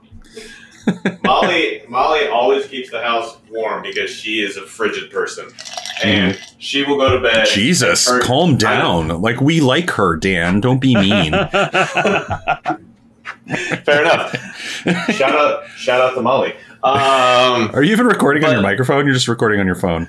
[1.23, 5.49] Molly Molly always keeps the house warm because she is a frigid person,
[6.03, 7.45] and she will go to bed.
[7.47, 9.21] Jesus, Her- calm down.
[9.21, 10.61] Like we like her, Dan.
[10.61, 11.33] Don't be mean.
[13.83, 14.33] Fair enough.
[15.11, 16.53] shout out, shout out to Molly.
[16.83, 19.05] Um, Are you even recording on your microphone?
[19.05, 20.07] You're just recording on your phone.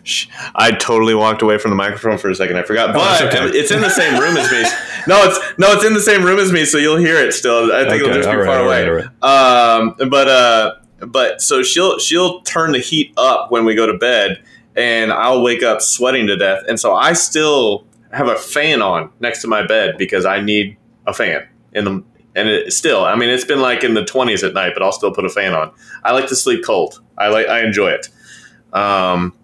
[0.55, 2.57] I totally walked away from the microphone for a second.
[2.57, 3.59] I forgot, but Oh, it's okay.
[3.59, 4.63] it's in the same room as me.
[5.07, 7.73] No, it's no, it's in the same room as me, so you'll hear it still.
[7.73, 8.89] I think it'll just be right, far away.
[8.89, 10.75] right, all Um, but uh,
[11.07, 14.43] but so she'll she'll turn the heat up when we go to bed,
[14.77, 19.11] and I'll wake up sweating to death, and so I still have a fan on
[19.21, 22.05] next to my bed because I need a fan in the.
[22.39, 24.93] And it still, I mean, it's been like in the 20s at night, but I'll
[24.93, 25.73] still put a fan on.
[26.05, 27.03] I like to sleep cold.
[27.19, 28.09] I like, I enjoy it.
[28.73, 29.35] Um,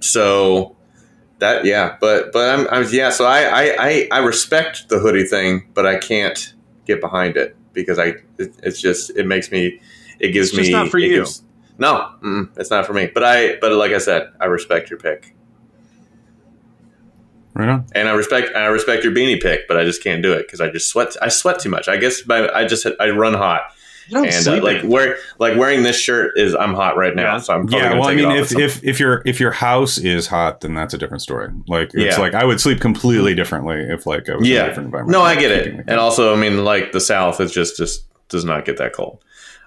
[0.00, 0.76] so
[1.38, 5.24] that, yeah, but, but I'm, I'm yeah, so I, I, I, I respect the hoodie
[5.24, 6.54] thing, but I can't
[6.86, 9.80] get behind it because I, it, it's just, it makes me,
[10.18, 11.16] it gives It's just me, not for you.
[11.16, 11.42] gives-
[11.78, 13.10] no, mm, it's not for me.
[13.12, 15.34] But I, but like I said, I respect your pick,
[17.54, 17.86] Right on.
[17.94, 20.60] and I respect, I respect your beanie pick, but I just can't do it because
[20.60, 21.16] I just sweat.
[21.20, 21.88] I sweat too much.
[21.88, 23.62] I guess my, I just, I run hot,
[24.08, 27.34] You don't and uh, like wear, like wearing this shirt is, I'm hot right now,
[27.34, 27.38] Yeah.
[27.38, 29.40] so I'm probably Yeah, well, I take it mean, off if, if if your if
[29.40, 31.48] your house is hot, then that's a different story.
[31.66, 32.20] Like it's Yeah.
[32.22, 35.12] like I would sleep completely differently if like I was in a yeah, different environment.
[35.18, 38.44] no, I get it, and also, I mean, like the South, it's just just does
[38.44, 39.22] not get that cold.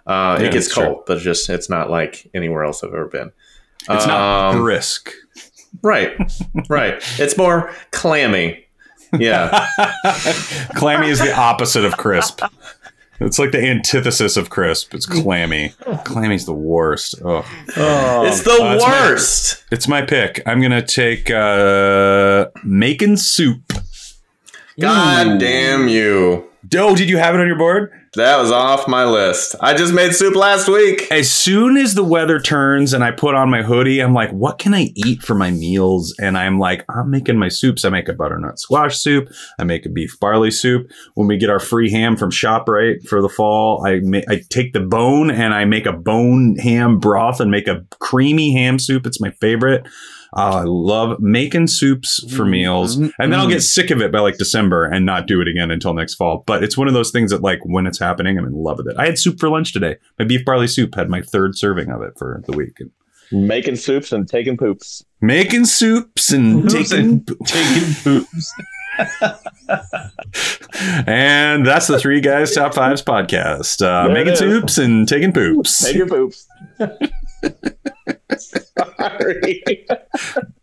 [0.07, 0.85] Uh, Yeah, it gets that's true.
[0.85, 3.31] cold, but it's just it's not like anywhere else I've ever been.
[3.89, 5.11] it's not Um, brisk.
[5.81, 6.11] Right,
[6.69, 7.01] right.
[7.19, 8.65] It's more clammy.
[9.17, 9.67] Yeah,
[10.75, 12.41] clammy is the opposite of crisp.
[13.19, 14.93] It's like the antithesis of crisp.
[14.93, 15.73] It's clammy.
[16.03, 17.15] Clammy's the worst.
[17.23, 17.45] Oh,
[18.25, 19.63] it's the Uh, it's my- worst.
[19.71, 20.41] it's my pick.
[20.47, 23.73] I'm gonna take uh making soup.
[24.79, 26.49] God damn you!
[26.67, 27.91] Doe, did you have it on your board?
[28.15, 29.55] That was off my list.
[29.59, 31.07] I just made soup last week.
[31.09, 34.59] As soon as the weather turns and I put on my hoodie, I'm like, what
[34.59, 36.13] can I eat for my meals?
[36.21, 37.83] And I'm like, I'm making my soups.
[37.83, 39.29] I make a butternut squash soup.
[39.57, 40.91] I make a beef barley soup.
[41.15, 44.73] When we get our free ham from ShopRite for the fall, I ma- I take
[44.73, 49.07] the bone and I make a bone ham broth and make a creamy ham soup.
[49.07, 49.87] It's my favorite.
[50.35, 54.19] Uh, I love making soups for meals, and then I'll get sick of it by
[54.19, 56.43] like December and not do it again until next fall.
[56.47, 58.87] But it's one of those things that, like, when it's happening, I'm in love with
[58.87, 58.95] it.
[58.97, 59.97] I had soup for lunch today.
[60.17, 62.79] My beef barley soup had my third serving of it for the week.
[63.31, 65.03] Making soups and taking poops.
[65.21, 68.53] Making soups and taking, taking poops.
[71.07, 73.85] and that's the three guys top fives podcast.
[73.85, 75.83] Uh, making soups and taking poops.
[75.83, 76.47] Taking poops.
[78.37, 79.63] Sorry.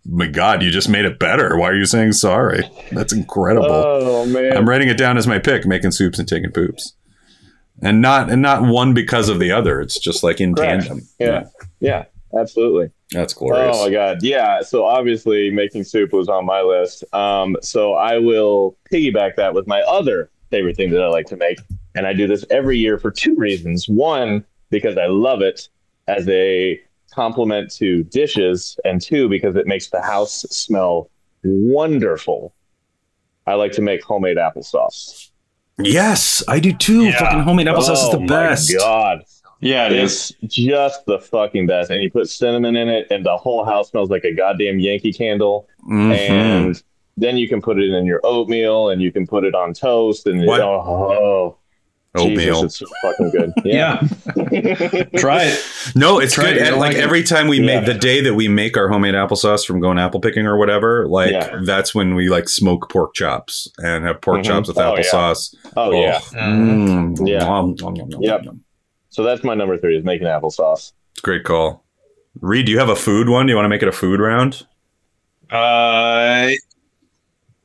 [0.06, 1.56] My God, you just made it better.
[1.56, 2.62] Why are you saying sorry?
[2.92, 3.68] That's incredible.
[3.70, 4.56] Oh man.
[4.56, 6.94] I'm writing it down as my pick, making soups and taking poops.
[7.82, 9.80] And not and not one because of the other.
[9.80, 10.86] It's just like in Correct.
[10.86, 11.08] tandem.
[11.18, 11.44] yeah.
[11.80, 12.04] Yeah.
[12.38, 12.90] Absolutely.
[13.10, 13.76] That's glorious.
[13.78, 14.18] Oh my god.
[14.22, 14.60] Yeah.
[14.62, 17.02] So obviously making soup was on my list.
[17.12, 21.36] Um, so I will piggyback that with my other favorite thing that I like to
[21.36, 21.58] make.
[21.94, 23.88] And I do this every year for two reasons.
[23.88, 25.68] One, because I love it
[26.06, 26.80] as a
[27.10, 31.10] compliment to dishes, and two, because it makes the house smell
[31.44, 32.52] wonderful.
[33.46, 35.30] I like to make homemade applesauce.
[35.78, 37.04] Yes, I do too.
[37.06, 37.18] Yeah.
[37.18, 38.74] Fucking homemade applesauce is Oh the my best.
[38.76, 39.24] God.
[39.62, 40.34] Yeah, it is.
[40.40, 41.90] It's just the fucking best.
[41.90, 45.12] And you put cinnamon in it, and the whole house smells like a goddamn Yankee
[45.12, 45.68] candle.
[45.90, 46.12] Mhm.
[46.30, 46.82] And
[47.16, 50.26] then you can put it in your oatmeal, and you can put it on toast.
[50.26, 50.60] And What?
[50.60, 51.56] oh, oh
[52.16, 52.62] Oatmeal.
[52.64, 53.52] Jesus, it's so fucking good.
[53.64, 54.00] Yeah.
[55.16, 55.64] Try it.
[55.94, 56.56] No, it's Try good.
[56.56, 57.04] it, And like like it.
[57.04, 57.76] every time we Yeah.
[57.80, 61.06] make the day that we make our homemade applesauce from going apple picking or whatever,
[61.06, 61.60] like Yeah.
[61.64, 64.44] that's when we like smoke pork chops and have pork Mhm.
[64.44, 65.02] chops with Oh, yeah.
[65.02, 65.54] applesauce.
[65.76, 66.18] Oh yeah.
[66.34, 67.28] Mm.
[67.28, 67.38] Yeah.
[67.44, 68.44] Nom, nom, nom, nom, Yep.
[68.44, 68.60] nom.
[69.10, 70.92] So that's my number three is making applesauce.
[71.12, 71.84] It's a great call.
[72.40, 73.46] Reed, do you have a food one?
[73.46, 74.66] Do you want to make it a food round?
[75.50, 76.50] Uh,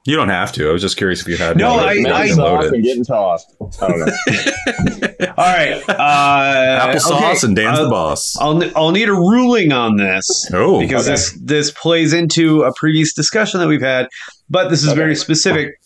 [0.07, 0.69] You don't have to.
[0.69, 1.57] I was just curious if you had.
[1.57, 1.83] No, one.
[1.89, 2.73] I- Making I- loaded.
[2.73, 3.55] and getting tossed.
[3.81, 4.05] I don't know.
[5.37, 5.83] all right.
[5.89, 7.47] Uh, applesauce okay.
[7.47, 8.37] and Dan's Uh, the boss.
[8.39, 11.13] I'll, I'll need a ruling on this Oh, because okay.
[11.13, 14.07] this this plays into a previous discussion that we've had,
[14.49, 14.97] but this is Okay.
[14.99, 15.79] very specific.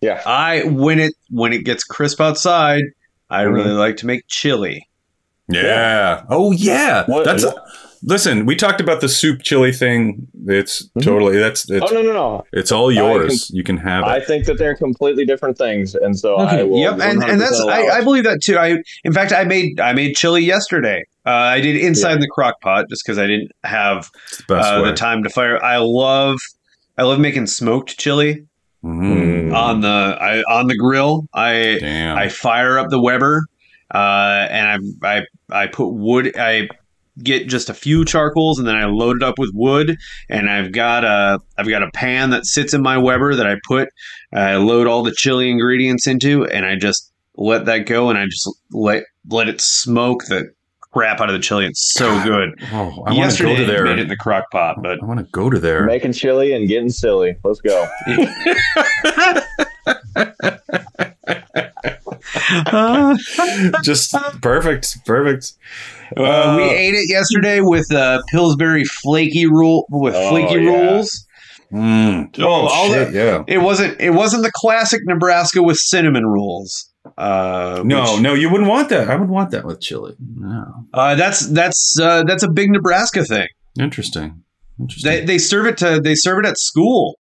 [0.00, 0.22] Yeah.
[0.24, 2.82] I when it when it gets crisp outside,
[3.28, 3.52] I Mhm.
[3.54, 4.88] really like to make chili.
[5.48, 6.22] yeah.
[6.30, 7.04] Oh, yeah.
[7.06, 7.44] What- That's.
[7.44, 7.62] what-
[8.04, 10.26] Listen, we talked about the soup chili thing.
[10.46, 11.02] It's Mhm.
[11.04, 12.44] totally that's it's, Oh no no no!
[12.52, 13.48] it's all I yours.
[13.54, 16.78] you can have I think that they're completely different things, and so I will.
[16.78, 18.58] Yep, and, and that's I, I believe that too.
[18.58, 21.04] I in fact I made I made chili yesterday.
[21.24, 22.16] Uh, I did inside Yeah.
[22.18, 24.10] the crock pot just because I didn't have
[24.48, 25.62] the uh, the time to fire.
[25.62, 26.38] I love
[26.98, 28.44] I love making smoked chili
[28.84, 29.54] Mhm.
[29.54, 29.88] on the
[30.20, 31.28] I, on the grill.
[31.32, 32.18] I Damn.
[32.18, 33.46] I fire up the Weber,
[33.94, 36.32] uh, and I, I I put wood.
[36.36, 36.68] I
[37.22, 39.96] get just a few charcoals, and then I load it up with wood.
[40.28, 43.56] And I've got a I've got a pan that sits in my Weber that I
[43.66, 43.88] put.
[44.34, 48.18] Uh, I load all the chili ingredients into, and I just let that go, and
[48.18, 50.52] I just let let it smoke the
[50.92, 51.66] crap out of the chili.
[51.66, 52.50] It's so good.
[52.72, 53.84] Oh, I want to go to there.
[53.84, 55.84] made it in the crock pot, but I want to go to there.
[55.86, 57.36] Making chili and getting silly.
[57.42, 57.88] Let's go.
[63.82, 65.52] Just perfect, perfect.
[66.16, 70.70] uh, we ate it yesterday with uh, Pillsbury flaky rule with Oh, flaky yeah.
[70.70, 71.26] rolls.
[71.72, 72.38] Mm.
[72.40, 73.44] Oh, all shit, the- yeah.
[73.46, 73.98] It wasn't.
[74.00, 76.90] It wasn't the classic Nebraska with cinnamon rolls.
[77.16, 79.08] Uh, No, which- no, you wouldn't want that.
[79.08, 80.14] I would want that with chili.
[80.36, 80.64] No.
[80.92, 83.48] uh, that's that's uh, that's a big Nebraska thing.
[83.80, 84.42] Interesting.
[84.78, 85.10] Interesting.
[85.10, 87.18] They, they serve it to they serve it at school.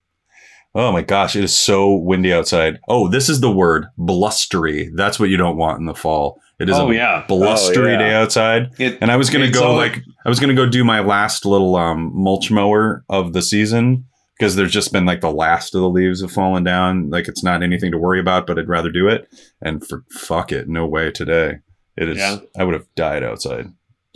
[0.75, 2.79] Oh my gosh, it is so windy outside.
[2.89, 4.91] Oh, this is the word blustery.
[4.95, 6.41] That's what you don't want in the fall.
[6.61, 7.25] It is Oh, a yeah.
[7.29, 7.99] blustery Oh, yeah.
[7.99, 8.71] day outside.
[8.79, 11.77] It, And I was gonna go like I was gonna go do my last little
[11.77, 14.05] um, mulch mower of the season
[14.39, 17.11] because there's just been like the last of the leaves have fallen down.
[17.11, 19.29] Like it's not anything to worry about, but I'd rather do it.
[19.63, 21.59] And for fuck it, no way today.
[21.97, 22.19] It is.
[22.19, 22.39] Yeah.
[22.57, 23.67] I would have died outside.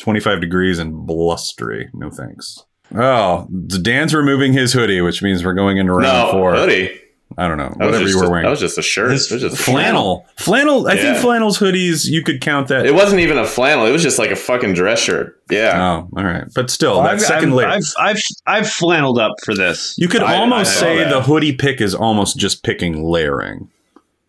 [0.01, 1.89] 25 degrees and blustery.
[1.95, 2.65] No thanks.
[2.95, 3.47] Oh,
[3.81, 6.55] Dan's removing his hoodie, which means we're going into round No, four.
[6.55, 6.99] hoodie.
[7.39, 7.71] I don't know.
[7.79, 8.45] That Whatever you were a- wearing.
[8.45, 9.11] That was just a shirt.
[9.13, 10.27] His it was just flannel.
[10.37, 10.87] Flannel.
[10.87, 12.85] I think flannel's hoodies, you could count that.
[12.85, 13.87] It wasn't even a flannel.
[13.87, 15.41] It was just like a fucking dress shirt.
[15.51, 15.81] Yeah.
[15.83, 16.45] oh, all right.
[16.55, 17.69] But still, that I've, second I've, layer.
[17.69, 19.95] I've, I've I've flanneled up for this.
[19.97, 21.09] You could I- almost I saw say that.
[21.11, 23.71] the hoodie pick is almost just picking layering.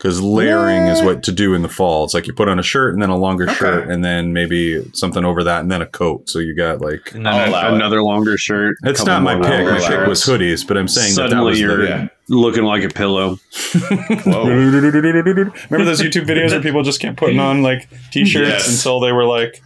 [0.04, 2.04] Because layering is what to do in the fall.
[2.04, 4.84] It's like you put on a shirt and then a longer shirt and then maybe
[4.94, 6.30] something over that and then a coat.
[6.30, 7.76] So you got like And then I'll a- allow it.
[7.76, 8.76] another longer shirt.
[8.84, 9.66] it's not my pick.
[9.66, 12.08] My pick was hoodies, but I'm saying that that Suddenly was you're the, Yeah.
[12.28, 13.40] looking like a pillow.
[13.74, 14.16] Remember
[15.86, 18.76] those YouTube videos where people just kept putting on like t-shirts Yes.
[18.76, 19.62] until they were like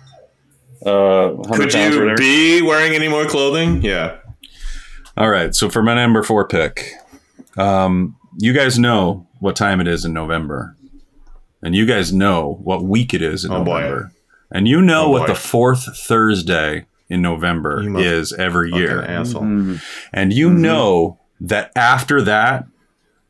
[0.85, 3.81] uh Could you be wearing any more clothing?
[3.81, 4.17] Yeah.
[5.17, 6.91] All right, so for my number four pick,
[7.57, 10.75] um, you guys know what time it is in November,
[11.61, 13.81] and you guys know what week it is in Oh, boy.
[13.81, 14.11] November,
[14.51, 15.27] and you know Oh, what boy.
[15.33, 19.77] the fourth Thursday in November is every year, Fucking asshole.
[20.13, 20.61] and you Mm-hmm.
[20.61, 22.65] know that after that.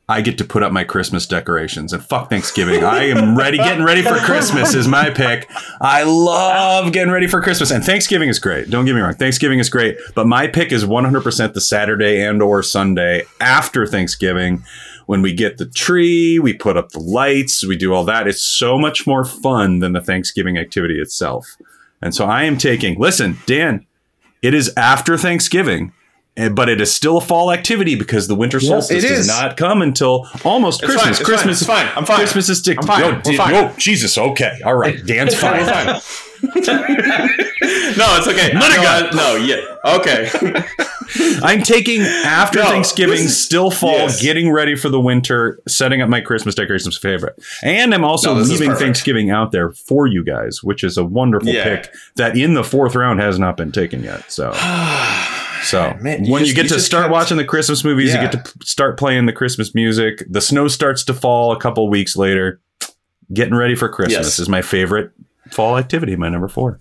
[0.10, 2.82] I get to put up my Christmas decorations and fuck Thanksgiving.
[2.82, 5.50] I am ready, getting ready for Christmas is my pick.
[5.82, 8.70] I love getting ready for Christmas and Thanksgiving is great.
[8.70, 9.16] Don't get me wrong.
[9.16, 14.64] Thanksgiving is great, but my pick is 100% the Saturday and or Sunday after Thanksgiving
[15.08, 18.28] when we get the tree, we put up the lights, we do all that.
[18.28, 21.58] It's so much more fun than the Thanksgiving activity itself.
[22.02, 23.86] And so I am taking, listen, Dan,
[24.44, 25.92] it is after Thanksgiving.
[26.38, 29.28] eh, But it is still a fall activity because the winter solstice does is.
[29.28, 31.18] not come until almost It's Christmas.
[31.18, 31.88] fine, Christmas, it's fine.
[31.96, 32.18] I'm fine.
[32.18, 32.78] Christmas is stick.
[32.88, 33.56] Oh, di- fine.
[33.56, 34.16] oh, Jesus.
[34.18, 34.60] Okay.
[34.64, 35.04] All right.
[35.06, 35.66] Dan's fine.
[37.98, 38.52] No, it's okay.
[38.54, 39.18] It no.
[39.18, 39.58] No, yeah.
[39.98, 40.30] Okay.
[41.44, 44.22] I'm taking after No, Thanksgiving, is- still fall, yes.
[44.22, 47.36] getting ready for the winter, setting up my Christmas decorations favorite.
[47.64, 48.76] And I'm also No, leaving.
[48.76, 51.64] Thanksgiving out there for you guys, which is a wonderful Yeah.
[51.64, 54.32] pick that in the fourth round has not been taken yet.
[54.32, 54.52] So,
[55.64, 58.22] so Man, you when you get you to start kept- watching the Christmas movies, Yeah.
[58.24, 60.24] you get to p- start playing the Christmas music.
[60.30, 62.60] The snow starts to fall a couple weeks later.
[63.34, 64.40] Getting ready for Christmas Yes.
[64.40, 65.12] is my favorite
[65.52, 66.16] fall activity.
[66.16, 66.80] My number four.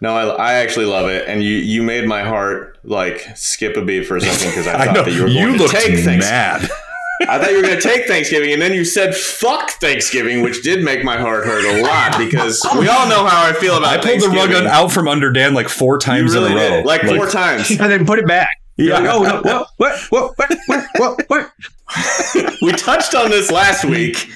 [0.00, 3.82] No, I, I actually love it, and you you made my heart like skip a
[3.84, 6.24] beat for a second because I thought that you were going to looked take things.
[6.24, 6.68] mad.
[7.28, 10.62] I thought you were going to take Thanksgiving, and then you said "fuck Thanksgiving," which
[10.62, 14.00] did make my heart hurt a lot because we all know how I feel about
[14.00, 16.68] I pulled the rug out from under Dan like four times really in a row.
[16.68, 17.70] did, like, four times.
[17.70, 18.48] and then put it back.
[18.76, 18.98] Yeah.
[18.98, 19.66] Like, oh no!
[19.76, 19.98] What?
[20.10, 20.36] What?
[20.36, 20.58] What?
[20.66, 20.86] What?
[20.96, 21.24] What?
[21.28, 21.52] What?
[22.62, 24.28] we touched on this last week,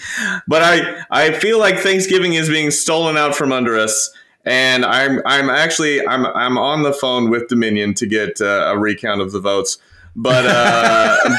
[0.46, 4.14] but I I feel like Thanksgiving is being stolen out from under us,
[4.44, 8.78] and I'm I'm actually I'm I'm on the phone with Dominion to get uh, a
[8.78, 9.78] recount of the votes,
[10.14, 11.16] but uh,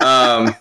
[0.00, 0.54] but um.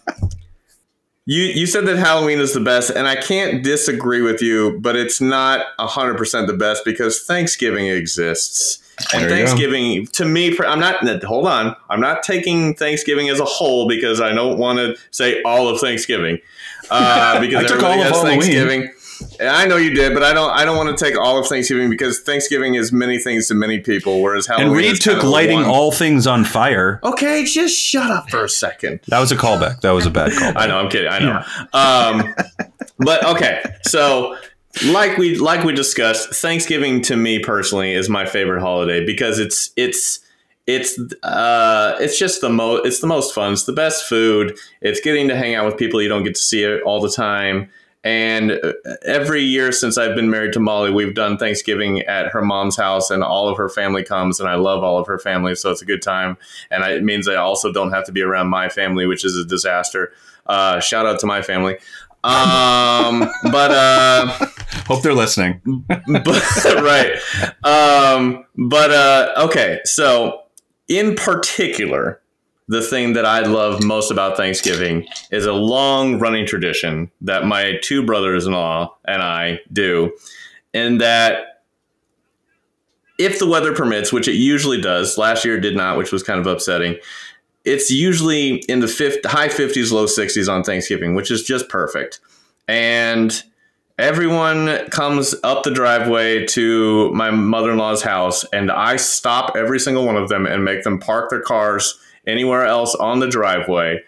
[1.29, 4.95] You, you said that Halloween is the best, and I can't disagree with you, but
[4.95, 8.81] it's not 100% the best because Thanksgiving exists.
[9.13, 9.29] And.
[9.29, 14.19] Thanksgiving, to me, I'm not, hold on, I'm not taking Thanksgiving as a whole because
[14.19, 16.39] I don't want to say all of Thanksgiving.
[16.89, 18.15] Uh, because I took all of.
[18.23, 18.91] Thanksgiving.
[19.39, 20.51] And I know you did, but I don't.
[20.51, 23.79] I don't want to take all of Thanksgiving because Thanksgiving is many things to many
[23.79, 24.67] people, whereas Halloween.
[24.67, 26.99] And Reed took lighting one- all things on fire.
[27.03, 28.99] Okay, just shut up for a second.
[29.07, 29.81] That was a callback.
[29.81, 30.57] That was a bad callback.
[30.57, 30.77] I know.
[30.77, 31.11] I'm kidding.
[31.11, 31.43] I know.
[31.73, 32.35] Um,
[32.99, 34.37] but okay, so
[34.85, 39.71] like we like we discussed, Thanksgiving to me personally is my favorite holiday because it's
[39.75, 40.19] it's
[40.65, 43.53] it's uh it's just the most it's the most fun.
[43.53, 44.57] It's the best food.
[44.81, 47.69] It's getting to hang out with people you don't get to see all the time.
[48.03, 48.73] And uh,
[49.05, 53.09] every year since I've been married to Molly, we've done Thanksgiving at her mom's house,
[53.09, 55.81] and all of her family comes, and I love all of her family, so it's
[55.81, 56.37] a good time.
[56.71, 59.35] And I, it means I also don't have to be around my family, which is
[59.35, 60.13] a disaster.
[60.45, 61.79] Uh, shout out to my family.
[62.23, 64.47] Um, but uh,
[64.87, 65.61] Hope they're listening.
[66.07, 67.15] right.
[67.63, 70.43] Um, but uh, okay, so
[70.87, 72.21] in particular,
[72.69, 77.79] the thing that I love most about Thanksgiving is a long running tradition that my
[77.81, 80.13] two brothers in law and I do,
[80.73, 81.63] and that
[83.17, 86.39] if the weather permits, which it usually does, last year did not, which was kind
[86.39, 86.97] of upsetting.
[87.65, 92.19] It's usually in the fifth, high 50s, low 60s on Thanksgiving, which is just perfect.
[92.67, 93.43] And
[93.97, 100.15] everyone comes up the driveway to my mother-in-law's house and i stop every single one
[100.15, 103.99] of them and make them park their cars anywhere else on the driveway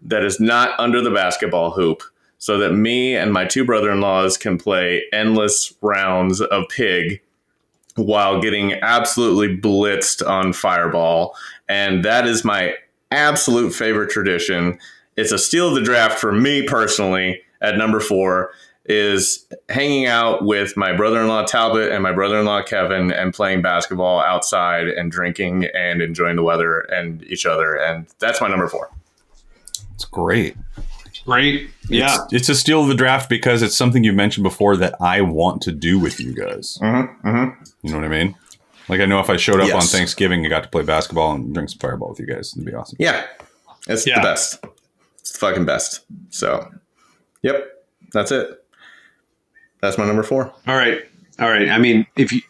[0.00, 2.02] that is not under the basketball hoop
[2.38, 7.20] so that me and my two brother-in-laws can play endless rounds of pig
[7.96, 11.34] while getting absolutely blitzed on fireball.
[11.68, 12.74] And that is my
[13.10, 14.78] absolute favorite tradition.
[15.16, 18.50] It's a steal of the draft for me personally at number four
[18.88, 24.88] is hanging out with my brother-in-law Talbot and my brother-in-law Kevin and playing basketball outside
[24.88, 28.90] and drinking and enjoying the weather and each other and that's my number 4.
[29.94, 30.56] It's great.
[31.26, 31.68] Right?
[31.88, 32.18] Yeah.
[32.24, 35.22] It's, it's a steal of the draft because it's something you mentioned before that I
[35.22, 36.78] want to do with you guys.
[36.80, 37.62] Mm-hmm, mm-hmm.
[37.82, 38.36] You know what I mean?
[38.88, 41.52] Like I know if I showed up on Thanksgiving and got to play basketball and
[41.52, 42.96] drink some fireball with you guys, it'd be awesome.
[43.00, 43.26] Yeah.
[43.88, 44.20] It's Yeah.
[44.20, 44.64] the best.
[45.18, 46.02] It's the fucking best.
[46.30, 46.70] So,
[47.42, 47.72] yep.
[48.12, 48.62] That's it.
[49.86, 50.52] That's my number 4.
[50.66, 51.00] All right.
[51.38, 51.68] All right.
[51.68, 52.40] I mean, if you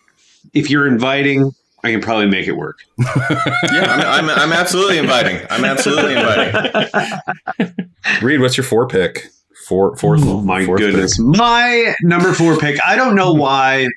[0.55, 1.53] if you're inviting,
[1.85, 2.79] I can probably make it work.
[2.99, 5.45] Yeah, I'm, I'm, I'm absolutely inviting.
[5.51, 7.89] I'm absolutely inviting.
[8.23, 9.27] Reed, what's your four pick?
[9.69, 10.21] Four, fourth.
[10.25, 11.17] Oh my fourth goodness.
[11.17, 11.27] pick.
[11.27, 12.79] My number four pick.
[12.87, 13.89] I don't know why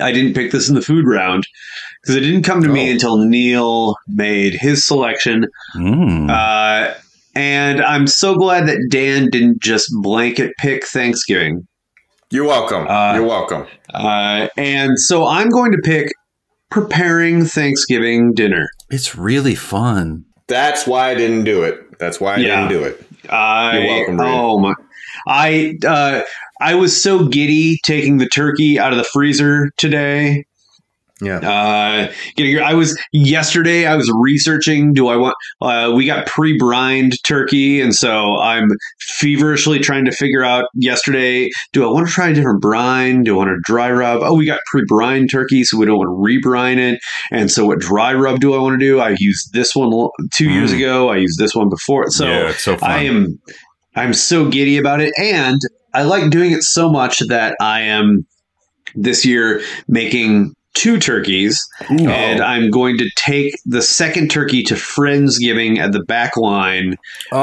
[0.00, 1.46] I didn't pick this in the food round
[2.02, 2.92] because it didn't come to me Oh.
[2.92, 5.46] until Neil made his selection.
[5.76, 6.28] Mm.
[6.30, 6.94] Uh,
[7.36, 11.66] and I'm so glad that Dan didn't just blanket pick Thanksgiving.
[12.30, 12.86] You're welcome.
[12.88, 13.66] Uh, You're welcome.
[13.92, 16.12] Uh, and so I'm going to pick
[16.70, 18.66] preparing Thanksgiving dinner.
[18.90, 20.24] it's really fun.
[20.48, 21.98] That's why I didn't do it.
[21.98, 22.68] That's why I Yeah.
[22.68, 23.06] didn't do it.
[23.30, 24.28] I, You're welcome, Reed.
[24.30, 24.74] Oh my!
[25.26, 26.22] I uh,
[26.60, 30.44] I was so giddy taking the turkey out of the freezer today.
[31.24, 31.38] Yeah.
[31.38, 33.86] Uh, getting, I was yesterday.
[33.86, 34.92] I was researching.
[34.92, 35.34] Do I want?
[35.60, 38.68] Uh, we got pre-brined turkey, and so I'm
[39.00, 40.66] feverishly trying to figure out.
[40.74, 43.22] Yesterday, do I want to try a different brine?
[43.22, 44.20] Do I want to dry rub?
[44.22, 47.00] Oh, we got pre-brined turkey, so we don't want to rebrine it.
[47.30, 49.00] And so, what dry rub do I want to do?
[49.00, 49.90] I used this one
[50.32, 50.76] two years Mm.
[50.76, 51.08] ago.
[51.10, 52.10] I used this one before.
[52.10, 52.76] So yeah, so.
[52.82, 53.38] I am
[53.96, 55.60] I'm so giddy about it and
[55.94, 58.26] I like doing it so much that I am
[58.94, 62.08] this year making two turkeys Ooh.
[62.08, 66.96] and I'm going to take the second turkey to Friendsgiving at the back line
[67.32, 67.38] Oh.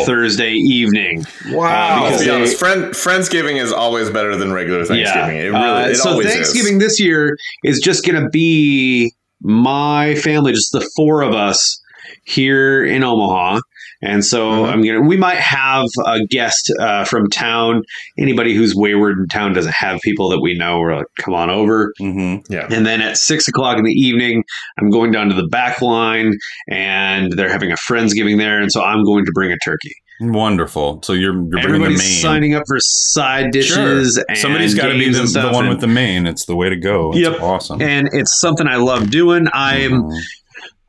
[0.00, 1.24] on Thursday evening.
[1.50, 2.04] Wow.
[2.04, 5.36] because to be they- honest, friend, Friendsgiving is always better than regular Thanksgiving.
[5.36, 6.80] It really, Uh, it so always Thanksgiving is.
[6.80, 9.12] this year is just going to be
[9.42, 11.80] my family, just the four of us
[12.24, 13.60] here in Omaha.
[14.02, 14.72] And so Mhm.
[14.72, 15.00] I'm gonna.
[15.00, 17.82] We might have a guest uh, from town.
[18.18, 20.78] Anybody who's wayward in town doesn't have people that we know.
[20.78, 21.92] We're like, come on over.
[22.00, 22.52] Mm-hmm.
[22.52, 22.66] Yeah.
[22.70, 24.44] And then at six o'clock in the evening,
[24.78, 26.34] I'm going down to the back line,
[26.68, 28.60] and they're having a friendsgiving there.
[28.60, 29.94] And so I'm going to bring a turkey.
[30.20, 31.02] Wonderful.
[31.02, 32.22] So you're, you're bringing the Everybody's main.
[32.22, 34.22] signing up for side dishes.
[34.28, 36.26] And Somebody's got to be the, the one and- with the main.
[36.26, 37.10] It's the way to go.
[37.10, 37.40] It's Yep.
[37.42, 37.82] awesome.
[37.82, 39.46] and it's something I love doing.
[39.52, 40.20] I'm Mhm.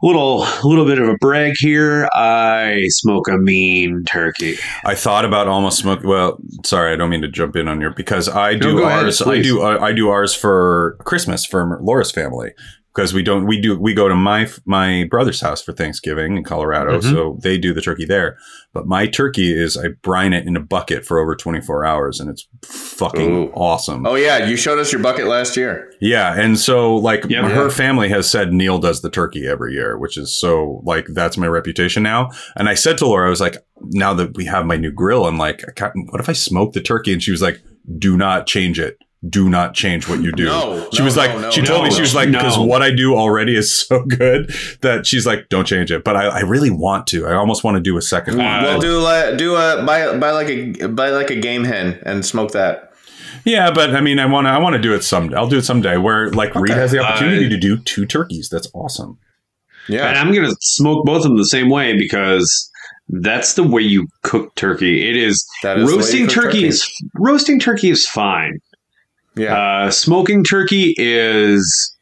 [0.01, 2.07] Little little bit of a brag here.
[2.13, 4.55] I smoke a mean turkey.
[4.85, 6.01] I thought about almost smoke.
[6.03, 9.05] Well, sorry, I don't mean to jump in on your because I No, do ahead,
[9.05, 9.21] ours.
[9.21, 12.51] I do I do ours for Christmas for Laura's family
[12.97, 16.43] because we don't we do we go to my my brother's house for Thanksgiving in
[16.43, 17.03] Colorado, Mhm.
[17.03, 18.37] so they do the turkey there.
[18.73, 22.19] But my turkey is I brine it in a bucket for over twenty four hours,
[22.19, 23.51] and it's fucking Ooh.
[23.53, 24.07] awesome.
[24.07, 25.91] Oh yeah, you showed us your bucket last year.
[26.01, 27.45] Yeah, and so like Yep.
[27.51, 27.69] her Yeah.
[27.69, 31.47] family has said Neil does the turkey every year, which is so like that's my
[31.47, 32.31] reputation now.
[32.55, 33.57] And I said to Laura, I was like,
[33.91, 35.61] now that we have my new grill, I'm like,
[36.09, 37.13] what if I smoke the turkey?
[37.13, 37.61] And she was like,
[37.99, 38.97] do not change it.
[39.27, 40.45] Do not change what you do.
[40.45, 42.65] No, she no, was like, no, she told me she was like, because no.
[42.65, 44.51] what I do already is so good
[44.81, 46.03] that she's like, don't change it.
[46.03, 47.25] But I, I really want to.
[47.25, 48.45] I almost want to do a second one.
[48.45, 52.23] well, do like do a buy buy like a buy like a game hen and
[52.25, 52.93] smoke that.
[53.43, 54.49] Yeah, but I mean, I want to.
[54.51, 55.35] I want to do it someday.
[55.35, 55.97] I'll do it someday.
[55.97, 58.49] Where like Reed has the opportunity Uh, to do two turkeys.
[58.49, 59.17] That's awesome.
[59.89, 62.69] Yeah, and I'm gonna smoke both of them the same way because
[63.09, 65.09] that's the way you cook turkey.
[65.09, 66.65] It is, That is the way you roasting turkey, turkey.
[66.67, 68.59] is roasting turkey is fine.
[69.37, 69.55] Yeah.
[69.85, 71.93] Uh, smoking turkey is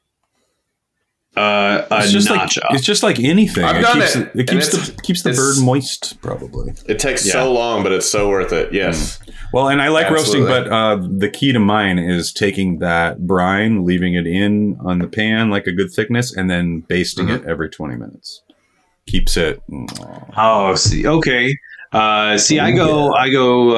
[1.38, 2.62] uh, a It's just like nacho.
[2.72, 3.64] it's just like anything.
[3.66, 6.74] I've it done keeps, it, It, keeps the keeps the bird moist, probably.
[6.88, 7.34] It takes Yeah.
[7.34, 8.74] so long, but it's so worth it.
[8.74, 9.20] Yes.
[9.54, 10.50] Well, and I like Absolutely.
[10.50, 15.00] roasting, but uh, the key to mine is taking that brine, leaving it in on
[15.00, 17.46] the pan like a good thickness, and then basting Mm-hmm.
[17.46, 18.42] it every twenty minutes.
[19.08, 19.62] Keeps it.
[20.38, 21.56] Oh, see, okay.
[21.92, 23.76] Uh, see, I go, I go,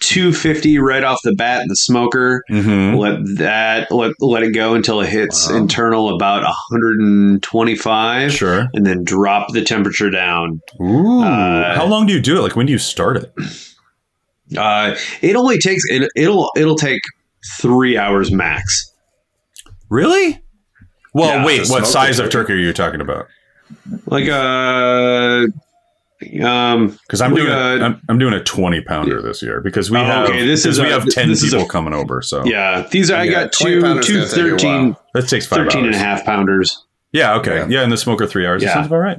[0.00, 2.42] uh, uh, two fifty right off the bat in the smoker.
[2.50, 2.96] Mm-hmm.
[2.96, 5.56] Let that let let it go until it hits Wow.
[5.56, 8.68] internal about hundred and twenty five, Sure.
[8.74, 10.60] and then drop the temperature down.
[10.80, 11.22] Ooh.
[11.22, 12.42] Uh, How long do you do it?
[12.42, 13.32] Like when do you start it?
[14.56, 17.00] Uh, it only takes it, it'll it'll take
[17.58, 18.92] three hours max.
[19.88, 20.42] Really?
[21.14, 21.68] Well, Yeah, wait.
[21.68, 22.52] What size of turkey.
[22.52, 23.26] are you talking about?
[24.06, 24.28] Like
[26.22, 29.42] uh, um, Because I'm Like, doing uh, a, I'm, I'm doing a 20 pounder this
[29.42, 31.56] year because we Oh, have okay, this is we a- have 10 this is a-
[31.56, 32.22] people coming over.
[32.22, 35.46] So yeah, these are I got two two gonna take you a 13, that takes
[35.46, 36.84] five 13 and a half pounders.
[37.12, 37.34] Yeah.
[37.36, 37.56] Okay.
[37.56, 37.66] Yeah.
[37.68, 37.84] Yeah.
[37.84, 38.62] in the smoker three hours.
[38.62, 39.18] That sounds about right.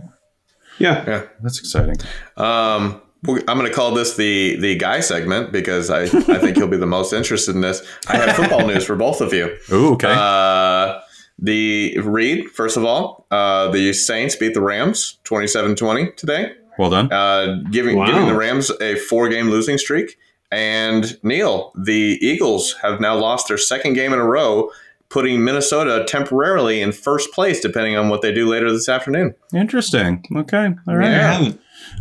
[0.80, 1.98] Yeah, That's exciting.
[2.38, 6.08] Um, I'm going to call this the the guy segment because I, I
[6.40, 7.86] think he'll be the most interested in this.
[8.08, 9.56] I have football news for both of you.
[9.72, 9.94] Ooh.
[9.94, 10.12] Okay.
[10.12, 11.00] Uh,
[11.38, 17.12] the Reed, first of all, uh, the Saints beat the Rams 27-20 today, well done.
[17.12, 18.08] uh, giving Wow.
[18.08, 20.18] giving the Rams a four game losing streak.
[20.52, 24.70] And Neil, the Eagles have now lost their second game in a row,
[25.08, 29.34] putting Minnesota temporarily in first place, depending on what they do later this afternoon.
[29.56, 30.26] Interesting.
[30.36, 30.70] Okay.
[30.88, 31.10] All right.
[31.10, 31.52] Yeah.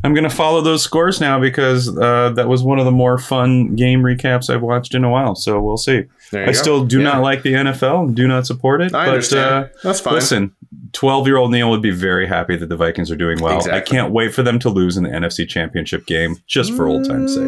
[0.03, 3.19] I'm going to follow those scores now because uh, that was one of the more
[3.19, 5.35] fun game recaps I've watched in a while.
[5.37, 6.05] So we'll see.
[6.33, 6.53] I go.
[6.53, 7.05] still do Yeah.
[7.05, 8.95] not like the NFL and do not support it.
[8.95, 9.65] I but, understand.
[9.65, 10.15] Uh, That's fine.
[10.15, 10.53] Listen,
[10.93, 13.69] 12 year old Neil would be very happy that the Vikings are doing well.
[13.73, 17.05] I can't wait for them to lose in the NFC Championship game just for old
[17.09, 17.47] time's sake.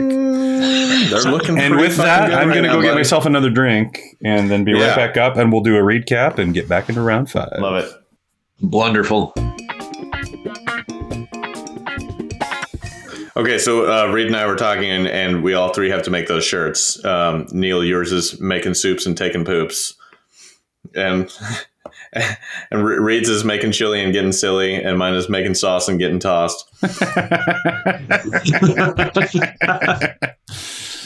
[1.10, 2.98] They're looking And with that, good I'm right going to now, go get buddy.
[3.00, 4.88] myself another drink and then be Yeah.
[4.88, 7.48] right back up and we'll do a recap and get back into round five.
[7.58, 7.92] Love it.
[8.60, 9.32] wonderful.
[13.34, 16.10] Okay, so uh, Reed and I were talking, and, and we all three have to
[16.10, 17.02] make those shirts.
[17.02, 19.94] Um, Neil, yours is making soups and taking poops,
[20.94, 21.30] and
[22.12, 26.18] and Reed's is making chili and getting silly, and mine is making sauce and getting
[26.18, 26.68] tossed.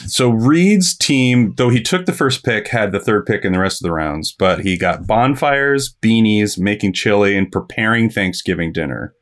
[0.07, 3.59] So Reed's team, though he took the first pick, had the third pick in the
[3.59, 9.13] rest of the rounds, but he got bonfires, beanies, making chili, and preparing Thanksgiving dinner.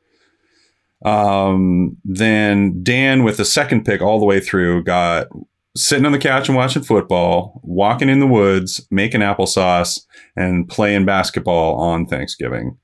[1.04, 5.28] Um, then Dan, with the second pick all the way through, got
[5.76, 10.02] sitting on the couch and watching football, walking in the woods, making applesauce,
[10.36, 12.78] and playing basketball on Thanksgiving.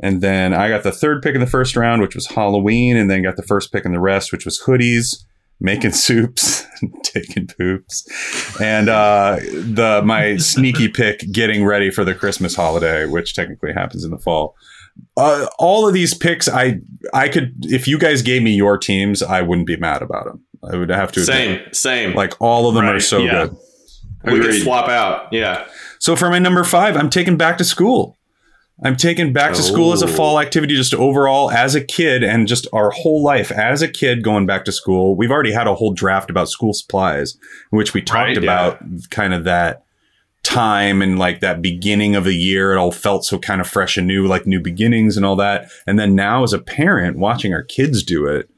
[0.00, 3.10] And then I got the third pick in the first round, which was Halloween, and
[3.10, 5.24] then got the first pick in the rest, which was hoodies,
[5.60, 6.66] making soups,
[7.02, 8.06] taking poops,
[8.60, 14.04] and uh, the my sneaky pick getting ready for the Christmas holiday, which technically happens
[14.04, 14.54] in the fall.
[15.16, 16.80] Uh, all of these picks, I
[17.14, 20.44] I could if you guys gave me your teams, I wouldn't be mad about them.
[20.70, 21.26] I would have to admit.
[21.36, 22.14] Same, same.
[22.14, 23.46] Like all of them are so yeah.
[23.46, 23.56] good.
[24.32, 25.32] we could swap out.
[25.32, 25.66] Yeah,
[25.98, 28.16] So for my number five, I'm taking back to school.
[28.84, 30.08] I'm taking back to school as a Oh.
[30.08, 34.22] fall activity, just overall as a kid and just our whole life as a kid
[34.22, 35.16] going back to school.
[35.16, 37.38] We've already had a whole draft about school supplies,
[37.72, 38.42] in which we talked Right, yeah.
[38.42, 38.78] about
[39.10, 39.84] kind of that
[40.42, 42.72] time and like that beginning of the year.
[42.74, 45.70] It all felt so kind of fresh and new, like new beginnings and all that.
[45.86, 48.48] And then now as a parent watching our kids do it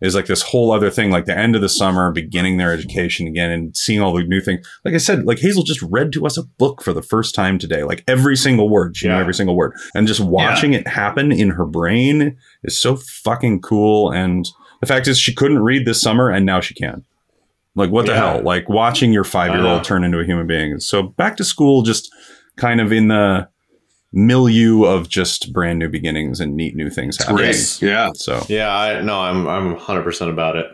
[0.00, 3.26] is like this whole other thing, like the end of the summer, beginning their education
[3.26, 4.66] again and seeing all the new things.
[4.84, 7.58] Like I said, like Hazel just read to us a book for the first time
[7.58, 8.96] today, like every single word.
[8.96, 9.72] She knew every single word.
[9.94, 14.10] And just watching it happen in her brain is so fucking cool.
[14.12, 14.46] And
[14.80, 17.04] the fact is, she couldn't read this summer and now she can.
[17.76, 18.32] Like, what the Yeah.
[18.34, 18.42] hell?
[18.42, 20.78] Like, watching your five year old turn into a human being.
[20.80, 22.12] So, back to school, just
[22.56, 23.48] kind of in the
[24.14, 27.46] milieu of just brand new beginnings and neat new things happening.
[27.46, 27.82] Yes.
[27.82, 28.12] Yeah.
[28.14, 28.74] So, yeah.
[28.74, 30.66] I no, I'm I'm 100 percent about it.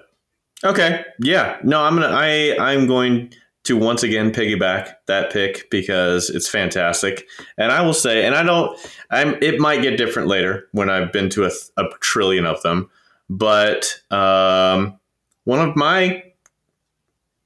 [0.62, 1.56] Okay, yeah.
[1.64, 3.32] No, I'm gonna I I'm going
[3.64, 7.26] to once again piggyback that pick because it's fantastic.
[7.58, 8.78] And I will say, and I don't,
[9.10, 9.36] I'm.
[9.42, 12.90] It might get different later when I've been to a, th- a trillion of them,
[13.28, 14.98] but um,
[15.44, 16.22] one of my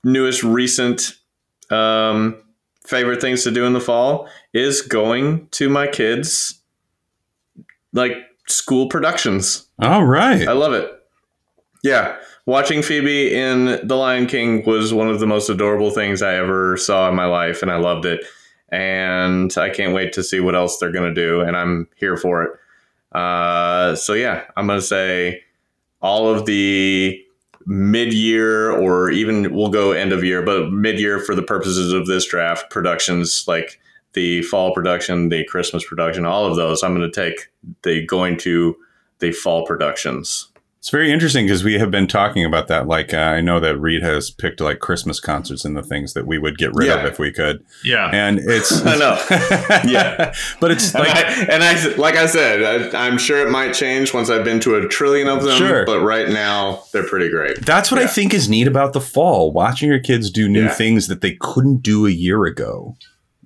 [0.04, 1.18] newest recent
[1.70, 2.42] um,
[2.86, 6.60] favorite things to do in the fall is going to my kids
[7.92, 9.68] like school productions.
[9.80, 10.46] all right.
[10.48, 10.90] I love it.
[11.82, 16.34] Yeah, watching Phoebe in The Lion King was one of the most adorable things I
[16.36, 18.24] ever saw in my life, and I loved it.
[18.70, 22.16] And I can't wait to see what else they're going to do, and I'm here
[22.16, 22.50] for it.
[23.16, 25.42] Uh, so yeah, I'm going to say
[26.00, 27.20] all of the
[27.66, 32.26] mid-year or even we'll go end of year, but mid-year for the purposes of this
[32.26, 33.80] draft productions like
[34.14, 36.82] the fall production, the Christmas production, all of those.
[36.82, 37.48] I'm going to take
[37.82, 38.76] the going to
[39.20, 40.48] the fall productions.
[40.78, 42.86] It's very interesting because we have been talking about that.
[42.86, 46.26] Like, uh, I know that Reed has picked like Christmas concerts and the things that
[46.26, 47.64] we would get rid of if we could.
[47.82, 48.10] Yeah.
[48.12, 49.18] And it's, I know.
[49.90, 53.50] yeah, but it's And like, I, and I, like I said, I, I'm sure it
[53.50, 55.56] might change once I've been to a trillion of them.
[55.56, 55.86] Sure.
[55.86, 57.64] But right now, they're pretty great.
[57.64, 59.52] that's what I think is neat about the fall.
[59.52, 60.68] Watching your kids do new Yeah.
[60.68, 62.96] things that they couldn't do a year ago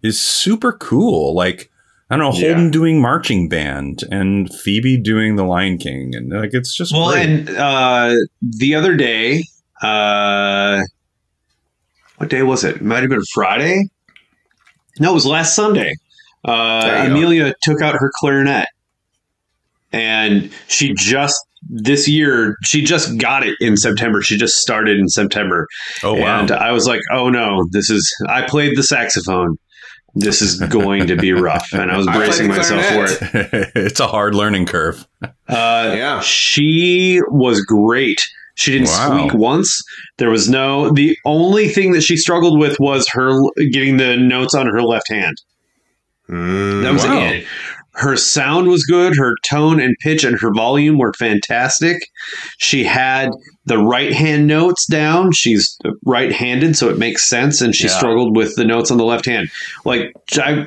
[0.03, 1.35] is super cool.
[1.35, 1.71] Like,
[2.11, 2.49] I don't know, Yeah.
[2.55, 6.15] Holden doing marching band and Phoebe doing the Lion King.
[6.15, 7.29] And like, it's just Well, great.
[7.29, 9.45] and uh, the other day,
[9.83, 10.81] uh,
[12.17, 12.77] what day was it?
[12.77, 12.83] it?
[12.83, 13.89] Might have been Friday.
[14.99, 15.95] No, it was last Sunday.
[16.45, 17.15] Uh, There you go.
[17.17, 18.67] Amelia took out her clarinet,
[19.93, 21.37] and she just
[21.69, 24.23] this year she just got it in September.
[24.23, 25.67] She just started in September,
[26.03, 26.41] oh, wow.
[26.41, 29.57] and I was like, "Oh no, this is." I played the saxophone.
[30.15, 33.71] This is going to be rough, and I was bracing the myself for it.
[33.77, 35.07] it's a hard learning curve.
[35.23, 35.31] Uh,
[35.97, 36.21] Yeah.
[36.21, 38.27] She was great.
[38.55, 39.07] She didn't Wow.
[39.29, 39.81] squeak once.
[40.17, 40.91] There was no.
[40.91, 43.31] The only thing that she struggled with was her
[43.71, 45.41] getting the notes on her left hand.
[46.29, 47.21] Mm, That was Wow.
[47.21, 47.47] it.
[47.99, 49.17] Her sound was good.
[49.17, 51.97] Her tone and pitch and her volume were fantastic.
[52.59, 53.31] She had
[53.67, 55.33] the right hand notes down.
[55.33, 55.77] She's
[56.07, 57.61] right handed, so it makes sense.
[57.61, 57.99] And she Yeah.
[57.99, 59.49] struggled with the notes on the left hand.
[59.85, 60.67] Like I,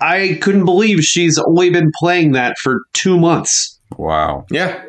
[0.00, 3.78] I couldn't believe she's only been playing that for two months.
[3.98, 4.46] Wow.
[4.50, 4.82] yeah.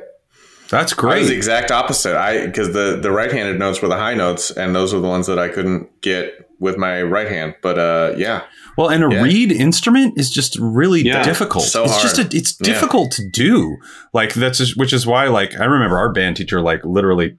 [0.69, 1.15] That's great.
[1.15, 2.15] I was the exact opposite.
[2.15, 5.07] I because the the right handed notes were the high notes, and those were the
[5.09, 7.55] ones that I couldn't get with my right hand.
[7.61, 8.43] But uh, yeah,
[8.78, 9.22] Well, and a Yeah.
[9.24, 11.24] reed instrument is just really Yeah.
[11.24, 11.65] difficult.
[11.65, 12.34] So it's just a, hard.
[12.34, 12.74] it's Yeah.
[12.74, 13.78] difficult to do.
[14.13, 17.36] Like that's just, which is why like I remember our band teacher like literally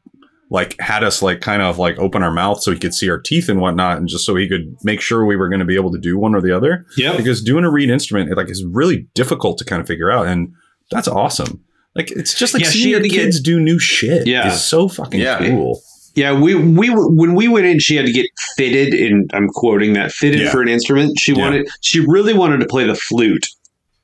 [0.51, 3.19] like had us like kind of like open our mouth so he could see our
[3.19, 5.77] teeth and whatnot, and just so he could make sure we were going to be
[5.77, 6.85] able to do one or the other.
[6.97, 10.13] Yeah, Because doing a reed instrument it, like is really difficult to kind of figure
[10.13, 10.53] out, and
[10.91, 11.61] that's awesome.
[11.97, 14.27] Like it's just like Yeah, seeing your to get- kids do new shit.
[14.27, 14.53] Yeah.
[14.53, 15.39] is so fucking Yeah.
[15.39, 15.81] cool.
[16.15, 19.95] Yeah, we we when we went in, she had to get fitted, and I'm quoting
[19.95, 20.51] that fitted Yeah.
[20.51, 21.19] for an instrument.
[21.19, 21.39] She Yeah.
[21.45, 23.47] wanted, she really wanted to play the flute,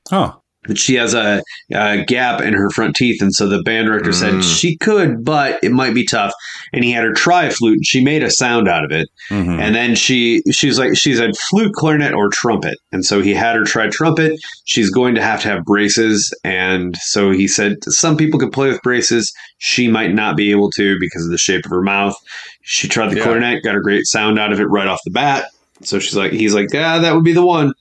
[0.09, 0.33] Huh.
[0.69, 1.43] But she has a,
[1.75, 4.43] a gap in her front teeth, and so the band director said Mm.
[4.61, 6.33] she could, but it might be tough.
[6.73, 9.09] And he had her try a flute, and she made a sound out of it.
[9.31, 9.59] Mhm.
[9.59, 12.77] And then she she's like she said flute, clarinet, or trumpet.
[12.93, 14.39] And so he had her try trumpet.
[14.67, 18.69] She's going to have to have braces, and so he said some people could play
[18.69, 19.33] with braces.
[19.59, 22.15] She might not be able to because of the shape of her mouth.
[22.63, 23.23] She tried the Yeah.
[23.23, 25.47] clarinet, got a great sound out of it right off the bat.
[25.83, 27.73] So she's like, he's like, yeah, that would be the one.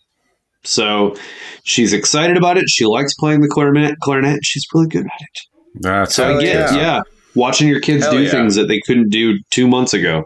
[0.68, 1.16] So
[1.64, 2.70] she's excited about it.
[2.70, 4.00] She likes playing the clarinet.
[4.02, 4.40] Clarinet.
[4.44, 5.40] She's really good at it.
[5.82, 6.76] That's So I get, yeah.
[6.76, 7.02] yeah.
[7.36, 8.32] watching your kids Hell do yeah.
[8.32, 10.24] things that they couldn't do two months ago.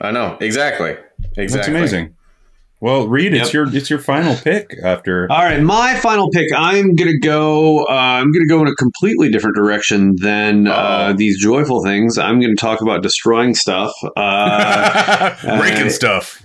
[0.00, 0.96] I know exactly.
[1.36, 1.46] Exactly.
[1.46, 2.12] that's amazing.
[2.78, 3.52] Well, Reed, it's Yep.
[3.54, 5.26] your it's your final pick after.
[5.32, 6.46] All right, my final pick.
[6.54, 7.84] I'm gonna go.
[7.86, 12.18] Uh, I'm gonna go in a completely different direction than uh, these joyful things.
[12.18, 13.92] I'm gonna talk about destroying stuff.
[14.14, 16.42] Uh, breaking uh, stuff.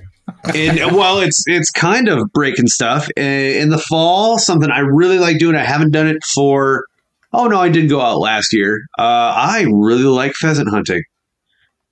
[0.56, 4.38] And well, it's it's kind of breaking stuff Uh, in the fall.
[4.39, 5.56] Something I really like doing.
[5.56, 6.86] I haven't done it for.
[7.34, 8.82] Oh no, I did go out last year.
[9.00, 11.02] Uh, I really like pheasant hunting.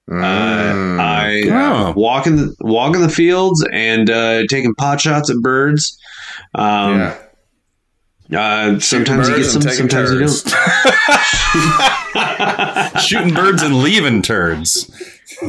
[0.10, 1.94] Mm, Uh, I Oh.
[1.96, 5.98] walk in the walk in the fields and uh, taking pot shots at birds.
[6.56, 7.14] Um,
[8.30, 8.42] yeah.
[8.42, 10.30] uh, sometimes you get some, and taking sometimes you don't.
[13.02, 14.90] Shooting birds and leaving turds.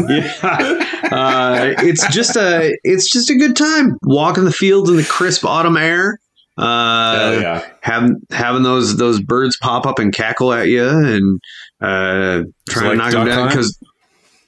[0.09, 0.87] Yeah.
[1.11, 5.45] Uh, it's just a it's just a good time walking the fields in the crisp
[5.45, 6.19] autumn air.
[6.59, 7.67] Uh, yeah.
[7.81, 11.41] having having those those birds pop up and cackle at you and
[11.81, 13.79] uh, trying like to knock them down because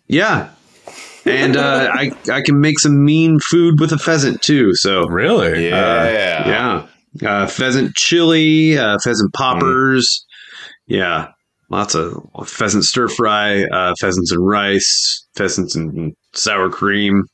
[0.09, 0.51] yeah.
[1.25, 4.75] And uh, I I can make some mean food with a pheasant too.
[4.75, 5.69] So Really?
[5.69, 6.87] Yeah.
[7.21, 10.27] yeah, uh, pheasant chili, uh, pheasant poppers.
[10.87, 11.29] Yeah,
[11.73, 12.15] lots of
[12.47, 17.25] pheasant stir fry, uh, pheasants and rice, pheasants and sour cream.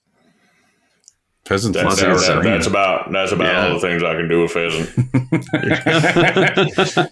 [1.45, 2.53] Pheasants That- and Lots that- of sour that- cream.
[2.55, 3.68] that's about that's about Yeah.
[3.68, 4.89] all the things I can do with pheasant.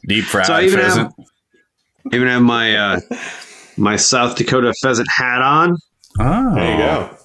[0.09, 1.13] Deep fried So I even pheasant.
[2.13, 3.01] Even have my uh,
[3.77, 5.77] my South Dakota pheasant hat on.
[6.21, 6.55] oh.
[6.55, 7.17] There you go.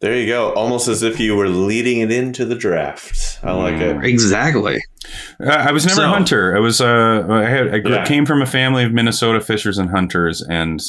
[0.00, 0.52] There you go.
[0.52, 3.38] Almost as if you were leading it into the draft.
[3.42, 4.04] I like it.
[4.04, 4.78] Exactly.
[5.40, 6.54] Uh, I was never So- a hunter.
[6.56, 8.04] I was uh, I had I grew- Yeah.
[8.04, 10.80] came from a family of Minnesota fishers and hunters, and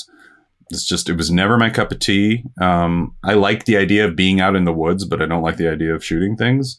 [0.70, 2.43] it's just it was never my cup of tea.
[2.60, 5.55] Um, I like the idea of being out in the woods, but I don't like
[5.55, 6.78] the idea of shooting things.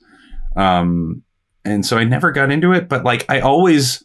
[0.57, 1.23] Um,
[1.65, 2.89] and so I never got into it.
[2.91, 4.03] But like I always,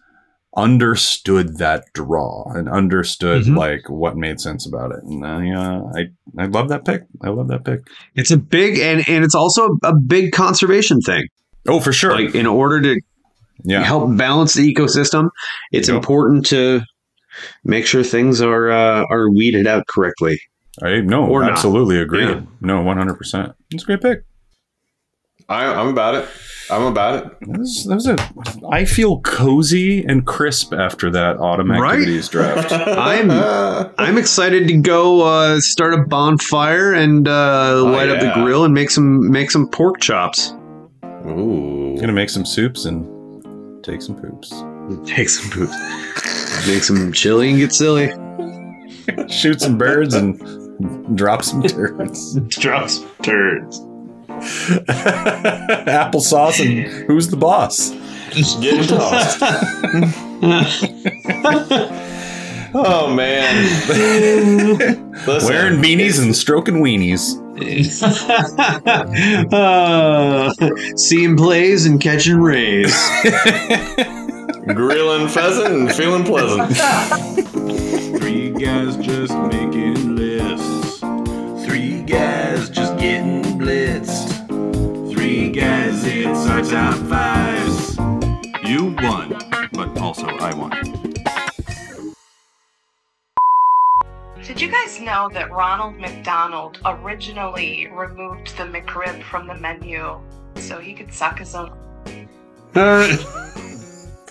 [0.56, 3.58] understood that draw and understood Mhm.
[3.58, 5.04] like what made sense about it.
[5.04, 7.04] And I, uh, I, I love that pick.
[7.24, 7.80] I love that pick.
[8.16, 11.24] It's a big and and it's also a big conservation thing.
[11.68, 12.12] Oh, for sure.
[12.20, 13.00] Like in order to
[13.64, 13.84] yeah.
[13.84, 15.30] help balance the ecosystem,
[15.72, 15.96] it's Yep.
[15.96, 16.82] important to
[17.64, 20.40] make sure things are uh, are weeded out correctly.
[20.82, 21.52] I no, Or not.
[21.52, 22.26] absolutely agree.
[22.26, 22.42] Yeah.
[22.62, 23.54] No, one hundred percent.
[23.72, 24.24] It's a great pick.
[25.50, 26.28] I, I'm about it.
[26.72, 27.40] I'm about it.
[27.42, 28.68] That was, that was a.
[28.72, 32.22] I feel cozy and crisp after that autumn Right?
[32.30, 32.72] draft.
[32.88, 33.30] I'm
[33.98, 38.74] I'm excited to go uh, start a bonfire and uh, light up the grill and
[38.74, 40.54] make some make some pork chops.
[41.26, 41.96] Ooh.
[42.00, 44.50] gonna make some soups and take some poops.
[45.06, 46.68] Take some poops.
[46.68, 48.08] Make some chili and get silly.
[49.30, 50.38] Shoot some birds and
[51.18, 52.36] drop some turds.
[52.48, 53.82] Drops turds.
[55.88, 57.92] Applesauce and who's the boss?
[58.62, 59.40] Getting tossed.
[62.74, 63.54] oh man.
[65.28, 67.40] Wearing beanies and stroking weenies.
[69.54, 70.52] uh,
[70.98, 72.94] seeing plays and catching rays.
[74.74, 76.76] grilling pheasant and feeling pleasant.
[78.20, 80.93] Three guys just making lists.
[82.08, 84.48] Guys just getting blitzed.
[85.14, 87.98] Three guys, it's our top fives.
[88.68, 89.38] You won,
[89.72, 90.72] but also I won.
[94.44, 100.20] Did you guys know that Ronald McDonald originally removed the McRib from the menu
[100.56, 101.72] so he could suck his own?
[102.76, 103.16] Uh,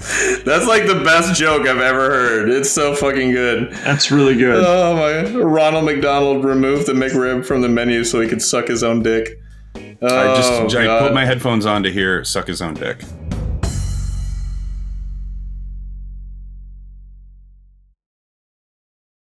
[0.44, 2.48] That's like the best joke I've ever heard.
[2.48, 3.72] It's so fucking good.
[3.72, 4.62] that's really good.
[4.66, 5.30] Oh my!
[5.40, 9.40] Ronald McDonald removed the McRib from the menu so he could suck his own dick.
[9.76, 11.02] Oh, I just I oh, God.
[11.02, 13.04] put my headphones on to hear suck his own dick.